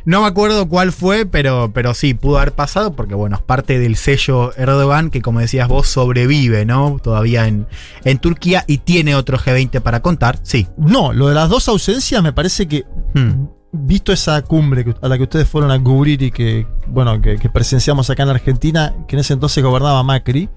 No 0.06 0.22
me 0.22 0.28
acuerdo 0.28 0.68
cuál 0.68 0.92
fue, 0.92 1.26
pero, 1.26 1.72
pero 1.74 1.94
sí, 1.94 2.14
pudo 2.14 2.38
haber 2.38 2.52
pasado 2.54 2.94
porque, 2.94 3.16
bueno, 3.16 3.38
es 3.38 3.42
parte 3.42 3.80
del 3.80 3.96
sello 3.96 4.54
Erdogan 4.58 5.10
que, 5.10 5.22
como 5.22 5.40
decías 5.40 5.68
vos, 5.68 5.88
sobrevive, 5.88 6.66
¿no? 6.66 7.00
Todavía 7.02 7.48
en, 7.48 7.68
en 8.04 8.18
Turquía 8.20 8.66
y 8.68 8.80
tiene 8.80 9.16
otro 9.16 9.38
G20 9.38 9.82
para 9.82 10.02
contar. 10.02 10.40
Sí. 10.44 10.68
No, 10.78 11.14
lo 11.14 11.30
de 11.30 11.36
las 11.36 11.50
dos 11.50 11.68
ausencias 11.70 12.22
me 12.22 12.34
parece 12.34 12.68
que, 12.68 12.84
Hmm. 13.16 13.46
visto 13.72 14.12
esa 14.12 14.42
cumbre 14.42 14.84
a 15.02 15.08
la 15.08 15.18
que 15.18 15.24
ustedes 15.24 15.48
fueron 15.48 15.70
a 15.72 15.82
cubrir 15.82 16.22
y 16.22 16.32
que, 16.32 16.68
bueno, 16.88 17.22
que, 17.22 17.38
que 17.38 17.50
presenciamos 17.50 18.10
acá 18.10 18.24
en 18.24 18.30
Argentina, 18.30 18.94
que 19.08 19.16
en 19.16 19.20
ese 19.22 19.34
entonces 19.34 19.64
gobernaba 19.64 20.02
Macri, 20.04 20.50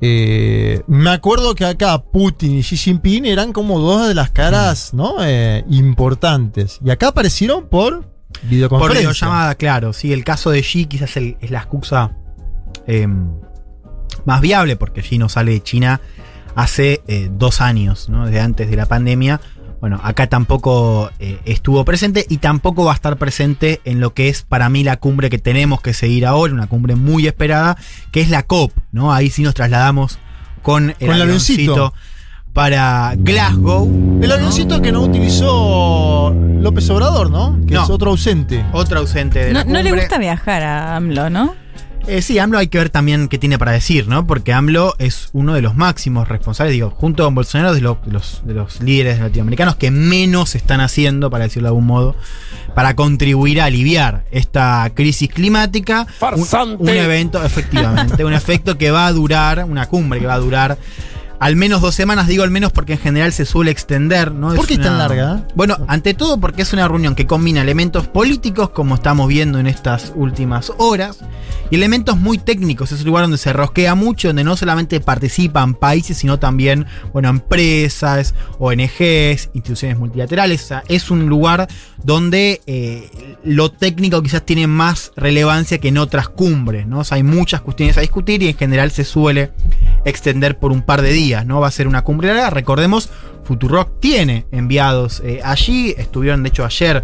eh, 0.00 0.82
me 0.86 1.10
acuerdo 1.10 1.54
que 1.54 1.64
acá 1.64 2.02
Putin 2.02 2.58
y 2.58 2.62
Xi 2.62 2.76
Jinping 2.76 3.24
eran 3.26 3.52
como 3.52 3.78
dos 3.78 4.08
de 4.08 4.14
las 4.14 4.30
caras, 4.30 4.92
¿no? 4.92 5.16
Eh, 5.20 5.64
importantes. 5.70 6.78
Y 6.84 6.90
acá 6.90 7.08
aparecieron 7.08 7.68
por 7.68 8.13
Por 8.40 8.50
videoconferencia. 8.50 9.00
videollamada, 9.10 9.54
claro. 9.54 9.92
Sí, 9.92 10.12
el 10.12 10.24
caso 10.24 10.50
de 10.50 10.60
Xi 10.62 10.86
quizás 10.86 11.16
el- 11.16 11.36
es 11.40 11.50
la 11.50 11.58
excusa 11.60 12.12
eh, 12.86 13.06
más 14.26 14.40
viable 14.40 14.76
porque 14.76 15.00
Xi 15.02 15.18
no 15.18 15.28
sale 15.28 15.52
de 15.52 15.62
China 15.62 16.00
hace 16.54 17.02
eh, 17.08 17.28
dos 17.32 17.60
años, 17.60 18.08
¿no? 18.08 18.26
Desde 18.26 18.40
antes 18.40 18.70
de 18.70 18.76
la 18.76 18.86
pandemia. 18.86 19.40
Bueno, 19.80 20.00
acá 20.02 20.28
tampoco 20.28 21.10
eh, 21.18 21.38
estuvo 21.44 21.84
presente 21.84 22.24
y 22.28 22.38
tampoco 22.38 22.84
va 22.86 22.92
a 22.92 22.94
estar 22.94 23.18
presente 23.18 23.80
en 23.84 24.00
lo 24.00 24.14
que 24.14 24.28
es 24.28 24.42
para 24.42 24.68
mí 24.70 24.82
la 24.82 24.96
cumbre 24.96 25.28
que 25.28 25.38
tenemos 25.38 25.82
que 25.82 25.92
seguir 25.92 26.24
ahora, 26.24 26.54
una 26.54 26.68
cumbre 26.68 26.94
muy 26.94 27.26
esperada, 27.26 27.76
que 28.10 28.22
es 28.22 28.30
la 28.30 28.44
COP, 28.44 28.72
¿no? 28.92 29.12
Ahí 29.12 29.28
sí 29.30 29.42
nos 29.42 29.52
trasladamos 29.54 30.18
con 30.62 30.90
el, 31.00 31.06
Con 31.08 31.20
avioncito. 31.20 31.92
Para 32.54 33.14
Glasgow. 33.18 34.20
El 34.22 34.32
avioncito 34.32 34.80
que 34.80 34.92
no 34.92 35.02
utilizó 35.02 36.32
López 36.60 36.88
Obrador, 36.88 37.28
¿no? 37.30 37.58
Que 37.66 37.74
No. 37.74 37.82
es 37.84 37.90
otro 37.90 38.12
ausente. 38.12 38.64
Otro 38.72 39.00
ausente 39.00 39.40
de 39.46 39.52
la 39.52 39.64
No, 39.64 39.72
no 39.74 39.82
le 39.82 39.92
gusta 39.92 40.16
viajar 40.18 40.62
a 40.62 40.96
AMLO, 40.96 41.28
¿no? 41.30 41.54
Eh, 42.06 42.20
sí, 42.22 42.38
AMLO 42.38 42.58
hay 42.58 42.68
que 42.68 42.76
ver 42.78 42.90
también 42.90 43.28
qué 43.28 43.38
tiene 43.38 43.58
para 43.58 43.72
decir, 43.72 44.06
¿no? 44.08 44.26
Porque 44.26 44.52
AMLO 44.52 44.94
es 44.98 45.30
uno 45.32 45.54
de 45.54 45.62
los 45.62 45.74
máximos 45.74 46.28
responsables, 46.28 46.74
digo, 46.74 46.90
junto 46.90 47.24
con 47.24 47.34
Bolsonaro, 47.34 47.74
de, 47.74 47.80
lo- 47.80 47.98
de 48.04 48.12
los, 48.12 48.42
de 48.44 48.52
los 48.54 48.80
líderes 48.82 49.18
latinoamericanos 49.20 49.76
que 49.76 49.90
menos 49.90 50.54
están 50.54 50.80
haciendo, 50.80 51.30
para 51.30 51.44
decirlo 51.44 51.66
de 51.68 51.70
algún 51.70 51.86
modo, 51.86 52.14
para 52.74 52.94
contribuir 52.94 53.60
a 53.62 53.64
aliviar 53.64 54.24
esta 54.30 54.90
crisis 54.94 55.30
climática. 55.30 56.02
Un- 56.02 56.06
Farsante. 56.18 56.82
Un, 56.82 56.88
evento, 56.90 57.42
efectivamente, 57.42 58.22
un 58.24 58.34
efecto 58.34 58.76
que 58.78 58.90
va 58.90 59.06
a 59.06 59.12
durar, 59.12 59.64
una 59.64 59.86
cumbre 59.88 60.20
que 60.20 60.26
va 60.26 60.34
a 60.34 60.38
durar 60.40 60.76
al 61.44 61.56
menos 61.56 61.82
dos 61.82 61.94
semanas, 61.94 62.26
digo 62.26 62.42
al 62.42 62.50
menos 62.50 62.72
porque 62.72 62.94
en 62.94 62.98
general 62.98 63.30
se 63.30 63.44
suele 63.44 63.70
extender, 63.70 64.32
¿no? 64.32 64.54
¿Por 64.54 64.66
qué 64.66 64.74
es 64.74 64.80
tan 64.80 64.96
larga? 64.96 65.46
Bueno, 65.54 65.76
ante 65.88 66.14
todo 66.14 66.40
porque 66.40 66.62
es 66.62 66.72
una 66.72 66.88
reunión 66.88 67.14
que 67.14 67.26
combina 67.26 67.60
elementos 67.60 68.08
políticos, 68.08 68.70
como 68.70 68.94
estamos 68.94 69.28
viendo 69.28 69.58
en 69.58 69.66
estas 69.66 70.14
últimas 70.16 70.72
horas, 70.78 71.18
y 71.70 71.74
elementos 71.74 72.16
muy 72.16 72.38
técnicos. 72.38 72.92
Es 72.92 73.00
un 73.00 73.08
lugar 73.08 73.24
donde 73.24 73.36
se 73.36 73.52
rosquea 73.52 73.94
mucho, 73.94 74.28
donde 74.28 74.42
no 74.42 74.56
solamente 74.56 75.00
participan 75.00 75.74
países, 75.74 76.16
sino 76.16 76.38
también, 76.38 76.86
bueno, 77.12 77.28
empresas, 77.28 78.34
ONGs, 78.58 79.50
instituciones 79.52 79.98
multilaterales. 79.98 80.62
O 80.62 80.66
sea, 80.66 80.82
es 80.88 81.10
un 81.10 81.26
lugar 81.26 81.68
donde 82.02 82.62
eh, 82.66 83.36
lo 83.44 83.70
técnico 83.70 84.22
quizás 84.22 84.46
tiene 84.46 84.66
más 84.66 85.12
relevancia 85.16 85.78
que 85.78 85.88
en 85.88 85.98
otras 85.98 86.28
cumbres, 86.28 86.86
¿no? 86.86 87.00
O 87.00 87.04
sea, 87.04 87.16
hay 87.16 87.22
muchas 87.22 87.60
cuestiones 87.60 87.98
a 87.98 88.02
discutir 88.02 88.42
y 88.42 88.48
en 88.48 88.56
general 88.56 88.90
se 88.90 89.04
suele 89.04 89.50
extender 90.04 90.58
por 90.58 90.70
un 90.70 90.82
par 90.82 91.02
de 91.02 91.12
días, 91.12 91.33
¿no? 91.42 91.60
Va 91.60 91.68
a 91.68 91.72
ser 91.72 91.88
una 91.88 92.02
cumbre 92.02 92.28
larga. 92.28 92.50
Recordemos, 92.50 93.08
Futurock 93.44 93.98
tiene 93.98 94.46
enviados 94.52 95.20
eh, 95.24 95.40
allí. 95.42 95.94
Estuvieron, 95.96 96.42
de 96.42 96.50
hecho, 96.50 96.64
ayer 96.64 97.02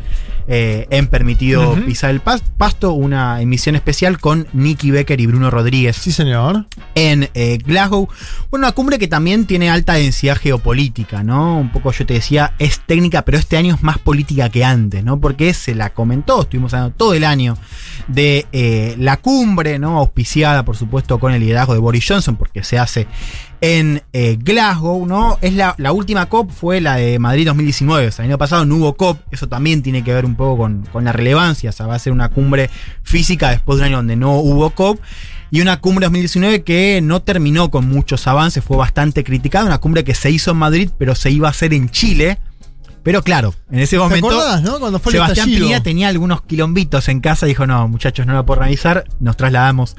eh, 0.53 0.87
en 0.91 1.07
Permitido. 1.07 1.77
Pisar 1.87 2.11
el 2.11 2.23
Pas- 2.23 2.43
Pasto, 2.59 2.93
una 2.93 3.41
emisión 3.41 3.77
especial 3.77 4.19
con 4.19 4.49
Nicky 4.53 4.91
Becker 4.91 5.21
y 5.21 5.27
Bruno 5.27 5.49
Rodríguez 5.49 5.97
Sí, 5.97 6.11
señor. 6.11 6.67
en 6.97 7.31
eh, 7.35 7.59
Glasgow. 7.65 8.09
Bueno, 8.51 8.67
una 8.67 8.73
cumbre 8.73 8.99
que 8.99 9.07
también 9.07 9.47
tiene 9.47 9.71
alta 9.71 9.95
densidad 9.95 10.37
geopolítica, 10.37 11.23
¿no? 11.23 11.57
Un 11.59 11.71
poco 11.71 11.93
yo 11.93 12.05
te 12.05 12.15
decía, 12.15 12.53
es 12.59 12.81
técnica, 12.81 13.23
pero 13.23 13.39
este 13.39 13.57
año 13.57 13.75
es 13.77 13.83
más 13.85 13.99
política 13.99 14.49
que 14.51 14.65
antes, 14.65 15.05
¿no? 15.05 15.21
Porque 15.21 15.55
se 15.55 15.75
la 15.77 15.91
comentó, 15.91 16.43
estuvimos 16.43 16.75
hablando 16.75 16.97
todo 16.97 17.15
el 17.15 17.23
año 17.25 17.57
de 18.09 18.47
eh, 18.53 18.97
la 18.99 19.19
cumbre, 19.19 19.79
¿no? 19.79 19.99
Auspiciada, 19.99 20.65
por 20.65 20.77
supuesto, 20.77 21.21
con 21.21 21.33
el 21.33 21.41
liderazgo 21.41 21.75
de 21.75 21.79
Boris 21.81 22.05
Johnson, 22.09 22.35
porque 22.37 22.65
se 22.65 22.77
hace 22.77 23.07
en 23.63 24.03
eh, 24.15 24.37
Glasgow, 24.41 25.07
¿no? 25.07 25.39
Es 25.43 25.53
la, 25.55 25.75
la 25.79 25.93
última 25.93 26.27
COP 26.27 26.51
fue 26.51 26.81
la 26.81 26.97
de 26.97 27.19
Madrid 27.19 27.47
2019, 27.47 28.09
o 28.09 28.11
sea, 28.11 28.25
el 28.25 28.31
año 28.31 28.39
pasado 28.39 28.65
no 28.65 28.77
hubo 28.77 28.95
COP, 28.97 29.21
eso 29.31 29.49
también 29.49 29.83
tiene 29.83 30.03
que 30.03 30.15
ver 30.15 30.25
un 30.25 30.35
con, 30.41 30.87
con 30.93 31.05
la 31.05 31.13
relevancia, 31.13 31.71
o 31.71 31.73
sea, 31.73 31.87
va 31.87 31.95
a 31.95 31.99
ser 31.99 32.13
una 32.13 32.31
cumbre 32.31 32.71
física 33.03 33.51
después 33.51 33.79
de 33.79 33.83
un 33.83 33.87
año 33.89 33.97
donde 33.99 34.17
no 34.17 34.39
hubo 34.39 34.71
COP. 34.71 35.01
Y 35.53 35.61
una 35.61 35.81
cumbre 35.81 36.07
2019 36.07 36.63
que 36.63 37.01
no 37.03 37.23
terminó 37.23 37.71
con 37.71 37.89
muchos 37.89 38.27
avances, 38.29 38.63
fue 38.63 38.77
bastante 38.77 39.25
criticada. 39.25 39.67
Una 39.67 39.79
cumbre 39.79 40.05
que 40.05 40.15
se 40.15 40.31
hizo 40.31 40.53
en 40.53 40.59
Madrid, 40.59 40.91
pero 40.97 41.15
se 41.17 41.31
iba 41.31 41.49
a 41.49 41.51
hacer 41.51 41.75
en 41.75 41.91
Chile. 41.91 42.39
Pero 43.03 43.23
claro, 43.23 43.55
en 43.71 43.81
ese 43.81 43.97
¿Te 43.97 44.03
momento 44.03 44.29
acordás, 44.29 44.63
no? 44.63 44.79
Cuando 44.79 44.99
fue 44.99 45.13
Sebastián 45.13 45.83
tenía 45.83 46.09
algunos 46.09 46.43
quilombitos 46.43 47.09
en 47.09 47.21
casa, 47.21 47.47
dijo, 47.47 47.67
no, 47.67 47.89
muchachos, 47.89 48.27
no 48.27 48.35
la 48.35 48.45
puedo 48.45 48.61
organizar, 48.61 49.05
nos 49.21 49.37
trasladamos 49.37 49.97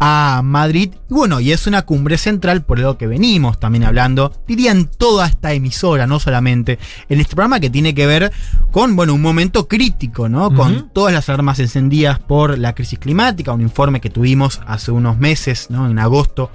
a 0.00 0.42
Madrid. 0.44 0.90
Y 1.08 1.14
bueno, 1.14 1.40
y 1.40 1.52
es 1.52 1.66
una 1.66 1.82
cumbre 1.82 2.18
central 2.18 2.62
por 2.62 2.78
lo 2.78 2.98
que 2.98 3.06
venimos 3.06 3.60
también 3.60 3.84
hablando, 3.84 4.32
diría 4.46 4.72
en 4.72 4.86
toda 4.86 5.26
esta 5.26 5.52
emisora, 5.52 6.06
no 6.06 6.18
solamente 6.18 6.78
en 7.08 7.20
este 7.20 7.34
programa 7.36 7.60
que 7.60 7.70
tiene 7.70 7.94
que 7.94 8.06
ver 8.06 8.32
con, 8.70 8.96
bueno, 8.96 9.14
un 9.14 9.22
momento 9.22 9.68
crítico, 9.68 10.28
¿no? 10.28 10.52
Con 10.54 10.90
todas 10.90 11.14
las 11.14 11.28
armas 11.28 11.58
encendidas 11.60 12.18
por 12.18 12.58
la 12.58 12.74
crisis 12.74 12.98
climática, 12.98 13.52
un 13.52 13.60
informe 13.60 14.00
que 14.00 14.10
tuvimos 14.10 14.60
hace 14.66 14.90
unos 14.90 15.18
meses, 15.18 15.68
¿no? 15.70 15.88
En 15.88 15.98
agosto, 15.98 16.50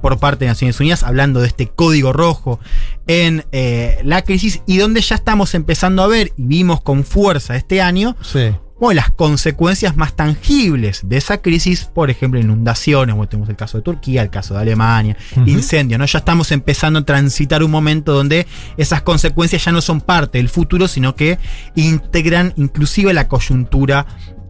por 0.00 0.18
parte 0.18 0.44
de 0.44 0.50
Naciones 0.50 0.78
Unidas, 0.80 1.02
hablando 1.02 1.40
de 1.40 1.48
este 1.48 1.68
código 1.68 2.12
rojo 2.12 2.60
en 3.06 3.44
eh, 3.52 3.98
la 4.04 4.22
crisis 4.22 4.62
y 4.66 4.78
donde 4.78 5.00
ya 5.00 5.14
estamos 5.16 5.54
empezando 5.54 6.02
a 6.02 6.06
ver 6.06 6.32
y 6.36 6.44
vimos 6.44 6.80
con 6.80 7.04
fuerza 7.04 7.54
este 7.56 7.82
año 7.82 8.16
Sí. 8.22 8.50
bueno, 8.80 9.00
las 9.00 9.10
consecuencias 9.10 9.96
más 9.96 10.14
tangibles 10.16 11.00
de 11.04 11.16
esa 11.18 11.38
crisis, 11.42 11.84
por 11.84 12.10
ejemplo, 12.10 12.40
inundaciones, 12.40 13.14
bueno, 13.14 13.28
tenemos 13.28 13.48
el 13.50 13.56
caso 13.56 13.78
de 13.78 13.82
Turquía, 13.82 14.22
el 14.22 14.30
caso 14.30 14.54
de 14.54 14.60
Alemania, 14.60 15.16
incendios, 15.46 15.98
¿no? 15.98 16.06
Ya 16.06 16.18
estamos 16.18 16.50
empezando 16.52 16.98
a 17.00 17.04
transitar 17.04 17.62
un 17.62 17.70
momento 17.70 18.12
donde 18.12 18.46
esas 18.76 19.02
consecuencias 19.02 19.64
ya 19.64 19.72
no 19.72 19.80
son 19.80 20.00
parte 20.00 20.38
del 20.38 20.48
futuro, 20.48 20.88
sino 20.88 21.14
que 21.14 21.38
integran 21.76 22.52
inclusive 22.56 23.12
la 23.12 23.28
coyuntura 23.28 24.06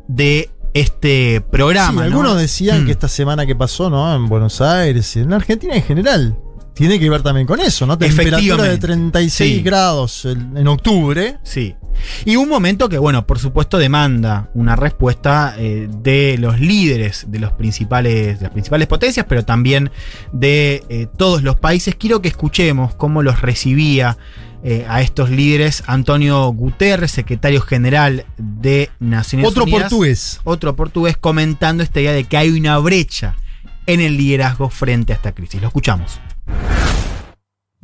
de 0.09 0.51
este 0.75 1.41
programa. 1.41 1.91
Sí, 1.91 1.97
¿no? 1.97 2.03
algunos 2.17 2.37
decían 2.39 2.83
Mm. 2.83 2.87
que 2.87 2.93
esta 2.93 3.09
semana 3.09 3.47
que 3.47 3.55
pasó, 3.55 3.91
¿no? 3.91 4.15
En 4.15 4.27
Buenos 4.29 4.61
Aires 4.61 5.15
y 5.17 5.21
en 5.21 5.33
Argentina 5.33 5.75
en 5.75 5.83
general. 5.83 6.37
Tiene 6.75 6.99
que 6.99 7.09
ver 7.09 7.23
también 7.23 7.47
con 7.47 7.61
eso, 7.61 7.87
¿no? 7.87 7.97
Temperatura 7.97 8.37
de 8.65 8.75
Efectivamente. 8.75 8.87
36 8.87 9.57
Sí. 9.57 9.63
grados 9.63 10.25
en, 10.25 10.67
octubre. 10.67 11.39
Sí. 11.45 11.77
Y 12.25 12.35
un 12.35 12.49
momento 12.49 12.89
que, 12.89 12.99
bueno, 12.99 13.25
por 13.27 13.39
supuesto 13.39 13.79
demanda 13.79 14.51
una 14.55 14.75
respuesta 14.75 15.55
eh, 15.57 15.89
de 16.03 16.37
los 16.39 16.59
líderes 16.59 17.27
de, 17.29 17.39
los 17.39 17.53
principales, 17.53 18.39
de 18.41 18.43
las 18.43 18.51
principales 18.53 18.89
potencias, 18.89 19.25
pero 19.29 19.45
también 19.45 19.91
de 20.33 20.83
eh, 20.89 21.07
todos 21.17 21.45
los 21.45 21.55
países. 21.57 21.95
Quiero 21.95 22.21
que 22.21 22.29
escuchemos 22.29 22.95
cómo 22.97 23.23
los 23.23 23.41
recibía 23.41 24.19
eh, 24.65 24.85
a 24.89 25.01
estos 25.01 25.31
líderes 25.31 25.85
Antonio 25.87 26.49
Guterres, 26.49 27.13
secretario 27.13 27.61
general 27.61 28.25
de 28.37 28.91
Naciones 28.99 29.47
Otro 29.47 29.63
Unidas. 29.63 29.83
portugués. 29.83 30.41
Otro 30.43 30.75
portugués 30.75 31.17
comentando 31.17 31.85
esta 31.85 32.01
idea 32.01 32.13
de 32.13 32.25
que 32.25 32.37
hay 32.37 32.51
una 32.51 32.79
brecha 32.79 33.37
en 33.87 34.01
el 34.01 34.17
liderazgo 34.17 34.71
frente 34.71 35.13
a 35.13 35.17
esta 35.17 35.33
crisis. 35.33 35.61
Lo 35.61 35.69
escuchamos. 35.69 36.19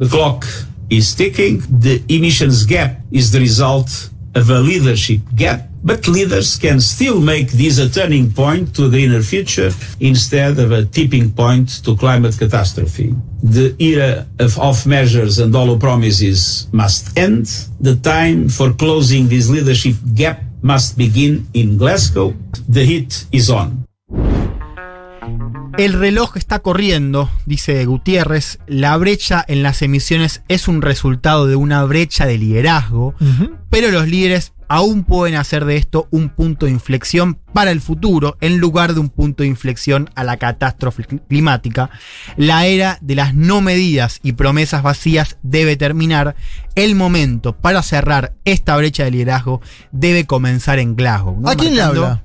The 0.01 0.09
clock 0.09 0.47
is 0.89 1.15
ticking. 1.15 1.61
The 1.69 2.03
emissions 2.09 2.65
gap 2.65 3.01
is 3.13 3.33
the 3.33 3.41
result 3.41 4.09
of 4.35 4.49
a 4.49 4.59
leadership 4.59 5.21
gap, 5.37 5.69
but 5.85 6.09
leaders 6.09 6.57
can 6.57 6.81
still 6.81 7.21
make 7.21 7.51
this 7.53 7.77
a 7.79 7.91
turning 7.91 8.33
point 8.33 8.75
to 8.77 8.87
a 8.87 8.89
greener 8.89 9.21
future 9.21 9.71
instead 10.01 10.59
of 10.59 10.73
a 10.73 10.87
tipping 10.87 11.31
point 11.33 11.85
to 11.85 11.95
climate 11.99 12.39
catastrophe. 12.39 13.15
The 13.43 13.77
era 13.79 14.27
of 14.39 14.59
off 14.59 14.87
measures 14.87 15.39
and 15.39 15.55
hollow 15.55 15.79
promises 15.79 16.67
must 16.73 17.19
end. 17.19 17.47
The 17.81 17.97
time 17.97 18.49
for 18.49 18.73
closing 18.73 19.29
this 19.29 19.51
leadership 19.51 19.97
gap 20.15 20.41
must 20.63 20.97
begin 20.97 21.47
in 21.53 21.77
Glasgow. 21.77 22.33
The 22.71 22.85
heat 22.87 23.27
is 23.33 23.51
on. 23.51 23.85
El 25.79 25.93
reloj 25.95 26.37
está 26.37 26.59
corriendo, 26.61 27.31
dice 27.47 27.85
Gutiérrez. 27.85 28.59
La 28.67 28.97
brecha 28.97 29.45
en 29.47 29.63
las 29.63 29.83
emisiones 29.83 30.43
es 30.49 30.69
un 30.69 30.83
resultado 30.83 31.47
de 31.47 31.57
una 31.57 31.85
brecha 31.85 32.27
de 32.27 32.39
liderazgo, 32.39 33.15
pero 33.71 33.91
los 33.91 34.07
líderes 34.09 34.53
aún 34.69 35.05
pueden 35.05 35.35
hacer 35.37 35.65
de 35.65 35.77
esto 35.77 36.07
un 36.11 36.29
punto 36.29 36.67
de 36.67 36.73
inflexión 36.73 37.35
para 37.53 37.71
el 37.73 37.81
futuro 37.81 38.37
en 38.41 38.59
lugar 38.59 38.95
de 38.95 39.01
un 39.01 39.09
punto 39.09 39.43
de 39.43 39.49
inflexión 39.49 40.09
a 40.15 40.23
la 40.23 40.37
catástrofe 40.37 41.03
cl- 41.05 41.23
climática. 41.29 41.91
La 42.37 42.67
era 42.67 42.99
de 43.01 43.15
las 43.17 43.35
no 43.35 43.61
medidas 43.61 44.21
y 44.23 44.33
promesas 44.33 44.83
vacías 44.83 45.39
debe 45.43 45.77
terminar. 45.77 46.37
El 46.75 46.95
momento 46.95 47.57
para 47.57 47.83
cerrar 47.83 48.35
esta 48.45 48.77
brecha 48.77 49.05
de 49.05 49.11
liderazgo 49.13 49.61
debe 49.93 50.27
comenzar 50.27 50.79
en 50.79 50.95
Glasgow. 50.95 51.41
¿no? 51.41 51.49
¿A 51.49 51.57
quién 51.57 51.75
le 51.75 51.83
habla? 51.83 52.23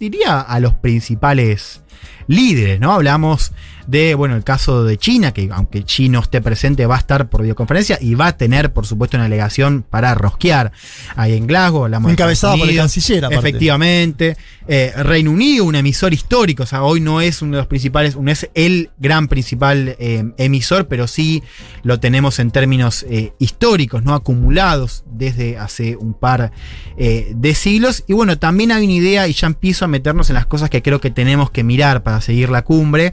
diría 0.00 0.40
a 0.40 0.58
los 0.58 0.74
principales 0.74 1.81
líderes, 2.26 2.80
¿no? 2.80 2.92
Hablamos 2.92 3.52
de, 3.86 4.14
bueno, 4.14 4.36
el 4.36 4.44
caso 4.44 4.84
de 4.84 4.96
China, 4.96 5.32
que 5.32 5.48
aunque 5.52 5.84
Xi 5.84 6.08
no 6.08 6.20
esté 6.20 6.40
presente, 6.40 6.86
va 6.86 6.96
a 6.96 6.98
estar 6.98 7.28
por 7.28 7.42
videoconferencia 7.42 7.98
y 8.00 8.14
va 8.14 8.28
a 8.28 8.36
tener, 8.36 8.72
por 8.72 8.86
supuesto, 8.86 9.16
una 9.16 9.24
delegación 9.24 9.84
para 9.88 10.14
rosquear 10.14 10.72
ahí 11.16 11.34
en 11.34 11.46
Glasgow. 11.46 11.88
De 11.88 11.96
Encabezada 11.96 12.56
por 12.56 12.68
el 12.68 12.76
canciller, 12.76 13.24
aparte. 13.24 13.48
Efectivamente. 13.48 14.36
Eh, 14.68 14.92
Reino 14.96 15.30
Unido, 15.30 15.64
un 15.64 15.74
emisor 15.74 16.12
histórico, 16.12 16.62
o 16.62 16.66
sea, 16.66 16.82
hoy 16.82 17.00
no 17.00 17.20
es 17.20 17.42
uno 17.42 17.56
de 17.56 17.58
los 17.58 17.66
principales, 17.66 18.16
no 18.16 18.30
es 18.30 18.48
el 18.54 18.90
gran 18.98 19.28
principal 19.28 19.96
eh, 19.98 20.24
emisor, 20.38 20.86
pero 20.86 21.08
sí 21.08 21.42
lo 21.82 21.98
tenemos 21.98 22.38
en 22.38 22.50
términos 22.50 23.04
eh, 23.08 23.32
históricos, 23.38 24.04
¿no? 24.04 24.14
Acumulados 24.14 25.04
desde 25.10 25.58
hace 25.58 25.96
un 25.96 26.14
par 26.14 26.52
de 26.96 27.54
siglos. 27.54 28.04
Y 28.06 28.12
bueno, 28.12 28.38
también 28.38 28.70
hay 28.70 28.84
una 28.84 28.92
idea, 28.92 29.28
y 29.28 29.32
ya 29.32 29.46
empiezo 29.48 29.84
a 29.84 29.88
meternos 29.88 30.30
en 30.30 30.34
las 30.34 30.46
cosas 30.46 30.70
que 30.70 30.82
creo 30.82 31.00
que 31.00 31.10
tenemos 31.10 31.50
que 31.50 31.64
mirar 31.64 32.02
para 32.02 32.20
seguir 32.20 32.50
la 32.50 32.62
cumbre. 32.62 33.12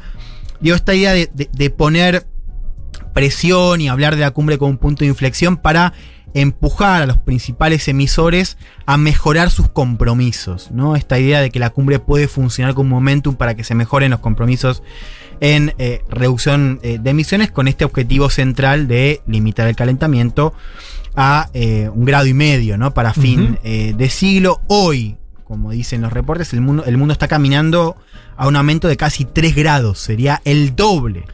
Digo, 0.62 0.75
esta 0.75 0.94
idea 0.96 1.13
de, 1.13 1.30
de- 1.34 1.50
de 1.51 1.70
poner 1.70 2.28
presión 3.13 3.82
y 3.82 3.89
hablar 3.89 4.16
de 4.16 4.22
la 4.22 4.32
cumbre 4.32 4.58
como 4.58 4.72
un 4.72 4.78
punto 4.78 5.00
de 5.04 5.08
inflexión 5.08 5.58
para 5.58 5.94
empujar 6.36 7.01
a 7.01 7.06
los 7.08 7.18
principales 7.18 7.88
emisores 7.88 8.58
a 8.86 8.98
mejorar 8.98 9.50
sus 9.50 9.68
compromisos, 9.70 10.70
¿no? 10.72 10.96
Esta 10.96 11.18
idea 11.18 11.42
de 11.42 11.50
que 11.50 11.58
la 11.60 11.72
cumbre 11.72 11.98
puede 12.00 12.28
funcionar 12.28 12.75
como 12.75 12.84
un 12.98 13.04
momentum 13.04 13.36
para 13.36 13.56
que 13.56 13.63
se 13.63 13.74
mejoren 13.74 14.12
los 14.12 14.20
compromisos 14.20 14.84
en 15.42 15.74
eh, 15.80 16.04
reducción 16.10 16.80
eh, 16.84 17.00
de 17.01 17.10
emisiones 17.10 17.50
con 17.51 17.68
este 17.68 17.84
objetivo 17.84 18.30
central 18.30 18.88
de 18.88 19.22
limitar 19.25 19.68
el 19.68 19.75
calentamiento 19.75 20.54
a 21.16 21.50
eh, 21.54 21.89
un 21.94 22.06
grado 22.06 22.28
y 22.28 22.34
medio, 22.36 22.78
¿no? 22.78 22.94
Para 22.94 23.13
fin 23.13 23.58
de 23.63 24.10
siglo. 24.10 24.62
Hoy, 24.68 25.18
como 25.50 25.72
dicen 25.72 26.01
los 26.01 26.13
reportes, 26.13 26.53
el 26.53 26.62
mundo, 26.62 26.86
el 26.86 26.96
mundo 26.96 27.12
está 27.12 27.27
caminando 27.27 27.98
a 28.38 28.48
un 28.48 28.56
aumento 28.56 28.88
de 28.88 28.96
casi 28.98 29.25
3 29.25 29.56
grados. 29.56 29.98
Sería 29.98 30.41
el 30.46 30.75
doble, 30.75 31.25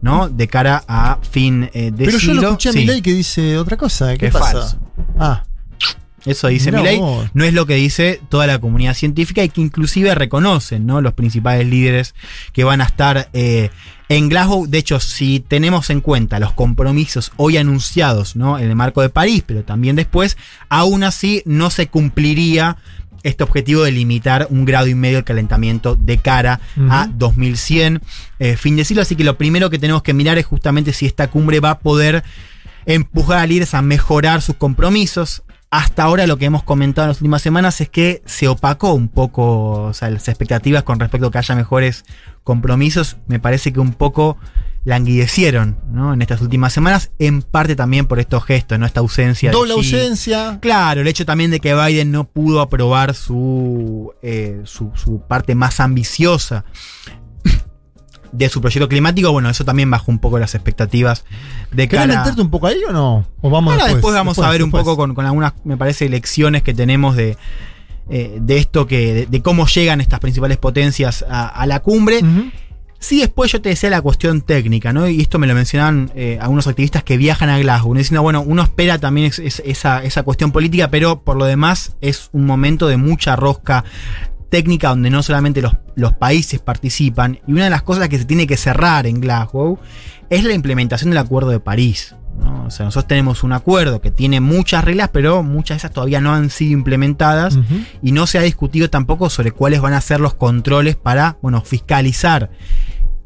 ¿no? 0.00 0.28
De 0.28 0.46
cara 0.46 0.84
a 0.86 1.18
fin 1.28 1.68
eh, 1.74 1.90
de 1.90 2.04
Pero 2.04 2.18
yo 2.18 2.34
lo 2.34 2.42
escuché 2.42 2.68
a 2.68 2.72
Sí. 2.72 2.78
Milei 2.78 3.02
que 3.02 3.12
dice 3.12 3.58
otra 3.58 3.76
cosa. 3.76 4.12
¿Qué 4.12 4.18
Que 4.26 4.30
pasa? 4.30 4.52
falso. 4.52 4.78
Ah, 5.18 5.42
Eso 6.24 6.46
dice 6.46 6.70
Mirá 6.70 6.82
Milei. 6.84 6.98
vos. 7.00 7.26
No 7.34 7.42
es 7.44 7.52
lo 7.52 7.66
que 7.66 7.74
dice 7.74 8.20
toda 8.28 8.46
la 8.46 8.60
comunidad 8.60 8.94
científica 8.94 9.42
y 9.42 9.48
que 9.48 9.60
inclusive 9.60 10.14
reconocen 10.14 10.86
¿no? 10.86 11.00
los 11.00 11.12
principales 11.14 11.66
líderes 11.66 12.14
que 12.52 12.62
van 12.62 12.80
a 12.80 12.84
estar 12.84 13.28
eh, 13.32 13.70
en 14.08 14.28
Glasgow. 14.28 14.66
De 14.68 14.78
hecho, 14.78 15.00
si 15.00 15.40
tenemos 15.40 15.90
en 15.90 16.00
cuenta 16.00 16.38
los 16.38 16.52
compromisos 16.52 17.32
hoy 17.36 17.56
anunciados 17.56 18.36
¿no? 18.36 18.56
en 18.58 18.70
el 18.70 18.76
marco 18.76 19.02
de 19.02 19.08
París, 19.10 19.42
pero 19.44 19.64
también 19.64 19.96
después, 19.96 20.36
aún 20.68 21.02
así 21.02 21.42
no 21.44 21.68
se 21.70 21.88
cumpliría 21.88 22.76
este 23.24 23.42
objetivo 23.42 23.82
de 23.82 23.90
limitar 23.90 24.46
un 24.50 24.64
grado 24.64 24.86
y 24.86 24.94
medio 24.94 25.18
el 25.18 25.24
calentamiento 25.24 25.96
de 25.96 26.18
cara 26.18 26.60
a 26.88 27.08
2100 27.12 28.00
eh, 28.38 28.56
fin 28.56 28.76
de 28.76 28.84
siglo. 28.84 29.02
Así 29.02 29.16
que 29.16 29.24
lo 29.24 29.36
primero 29.36 29.70
que 29.70 29.78
tenemos 29.78 30.02
que 30.02 30.14
mirar 30.14 30.38
es 30.38 30.46
justamente 30.46 30.92
si 30.92 31.06
esta 31.06 31.28
cumbre 31.28 31.58
va 31.58 31.70
a 31.70 31.78
poder 31.80 32.22
empujar 32.86 33.38
a 33.38 33.46
líderes 33.46 33.74
a 33.74 33.82
mejorar 33.82 34.42
sus 34.42 34.56
compromisos. 34.56 35.42
Hasta 35.70 36.04
ahora 36.04 36.28
lo 36.28 36.36
que 36.36 36.44
hemos 36.44 36.62
comentado 36.62 37.06
en 37.06 37.08
las 37.08 37.20
últimas 37.20 37.42
semanas 37.42 37.80
es 37.80 37.88
que 37.88 38.22
se 38.26 38.46
opacó 38.46 38.92
un 38.92 39.08
poco 39.08 39.86
o 39.86 39.92
sea, 39.92 40.08
las 40.08 40.28
expectativas 40.28 40.84
con 40.84 41.00
respecto 41.00 41.26
a 41.26 41.30
que 41.32 41.38
haya 41.38 41.56
mejores 41.56 42.04
compromisos. 42.44 43.16
Me 43.26 43.40
parece 43.40 43.72
que 43.72 43.80
un 43.80 43.92
poco 43.92 44.36
languidecieron 44.84 45.78
¿no? 45.90 46.12
en 46.12 46.22
estas 46.22 46.40
últimas 46.42 46.72
semanas, 46.72 47.10
en 47.18 47.42
parte 47.42 47.74
también 47.74 48.06
por 48.06 48.20
estos 48.20 48.44
gestos, 48.44 48.78
¿no? 48.78 48.86
esta 48.86 49.00
ausencia. 49.00 49.50
de 49.50 49.56
Doble 49.56 49.74
Xi. 49.74 49.94
ausencia. 49.94 50.58
Claro, 50.60 51.00
el 51.00 51.08
hecho 51.08 51.24
también 51.24 51.50
de 51.50 51.60
que 51.60 51.74
Biden 51.74 52.12
no 52.12 52.24
pudo 52.24 52.60
aprobar 52.60 53.14
su, 53.14 54.12
eh, 54.22 54.60
su, 54.64 54.90
su 54.94 55.20
parte 55.20 55.54
más 55.54 55.80
ambiciosa 55.80 56.64
de 58.32 58.48
su 58.48 58.60
proyecto 58.60 58.88
climático, 58.88 59.30
bueno, 59.30 59.48
eso 59.48 59.64
también 59.64 59.88
bajó 59.90 60.10
un 60.10 60.18
poco 60.18 60.38
las 60.40 60.54
expectativas 60.56 61.24
de 61.70 61.88
¿Querés 61.88 62.06
cara... 62.08 62.18
meterte 62.18 62.42
un 62.42 62.50
poco 62.50 62.66
ahí 62.66 62.80
o 62.88 62.92
no? 62.92 63.26
¿O 63.40 63.48
vamos 63.48 63.72
Ahora 63.72 63.84
después? 63.84 63.94
después, 64.02 64.14
vamos 64.14 64.38
a 64.40 64.50
ver 64.50 64.62
un 64.64 64.72
poco 64.72 64.96
con, 64.96 65.14
con 65.14 65.24
algunas, 65.24 65.52
me 65.64 65.76
parece, 65.76 66.08
lecciones 66.08 66.62
que 66.64 66.74
tenemos 66.74 67.14
de, 67.14 67.38
eh, 68.10 68.38
de 68.40 68.56
esto 68.58 68.88
que, 68.88 69.14
de, 69.14 69.26
de 69.26 69.40
cómo 69.42 69.66
llegan 69.68 70.00
estas 70.00 70.18
principales 70.18 70.56
potencias 70.58 71.24
a, 71.28 71.46
a 71.46 71.66
la 71.66 71.78
cumbre. 71.80 72.20
Sí, 72.98 73.20
después 73.20 73.52
yo 73.52 73.60
te 73.60 73.68
decía 73.68 73.90
la 73.90 74.00
cuestión 74.00 74.40
técnica, 74.40 74.92
¿no? 74.94 75.06
Y 75.08 75.20
esto 75.20 75.38
me 75.38 75.46
lo 75.46 75.54
mencionaban 75.54 76.10
eh, 76.14 76.38
algunos 76.40 76.66
activistas 76.66 77.02
que 77.04 77.18
viajan 77.18 77.50
a 77.50 77.58
Glasgow, 77.58 77.90
uno 77.90 77.98
diciendo, 77.98 78.22
bueno, 78.22 78.40
uno 78.40 78.62
espera 78.62 78.98
también 78.98 79.26
es- 79.26 79.38
es- 79.38 79.62
esa, 79.66 80.02
esa 80.02 80.22
cuestión 80.22 80.52
política, 80.52 80.88
pero 80.90 81.20
por 81.22 81.36
lo 81.36 81.44
demás 81.44 81.96
es 82.00 82.30
un 82.32 82.46
momento 82.46 82.86
de 82.88 82.96
mucha 82.96 83.36
rosca 83.36 83.84
técnica 84.48 84.88
donde 84.88 85.10
no 85.10 85.22
solamente 85.22 85.60
los, 85.60 85.76
los 85.96 86.12
países 86.14 86.60
participan, 86.60 87.40
y 87.46 87.52
una 87.52 87.64
de 87.64 87.70
las 87.70 87.82
cosas 87.82 88.08
que 88.08 88.18
se 88.18 88.24
tiene 88.24 88.46
que 88.46 88.56
cerrar 88.56 89.06
en 89.06 89.20
Glasgow 89.20 89.78
es 90.30 90.44
la 90.44 90.54
implementación 90.54 91.10
del 91.10 91.18
Acuerdo 91.18 91.50
de 91.50 91.60
París. 91.60 92.14
¿no? 92.38 92.64
O 92.66 92.70
sea, 92.70 92.86
nosotros 92.86 93.06
tenemos 93.06 93.44
un 93.44 93.52
acuerdo 93.52 94.00
que 94.00 94.10
tiene 94.10 94.40
muchas 94.40 94.82
reglas, 94.82 95.10
pero 95.12 95.42
muchas 95.44 95.76
de 95.76 95.78
esas 95.78 95.92
todavía 95.92 96.20
no 96.20 96.32
han 96.34 96.50
sido 96.50 96.72
implementadas 96.72 97.58
y 98.02 98.10
no 98.12 98.26
se 98.26 98.38
ha 98.38 98.42
discutido 98.42 98.90
tampoco 98.90 99.28
sobre 99.30 99.52
cuáles 99.52 99.80
van 99.80 99.92
a 99.92 100.00
ser 100.00 100.18
los 100.20 100.34
controles 100.34 100.96
para, 100.96 101.36
bueno, 101.42 101.60
fiscalizar 101.60 102.50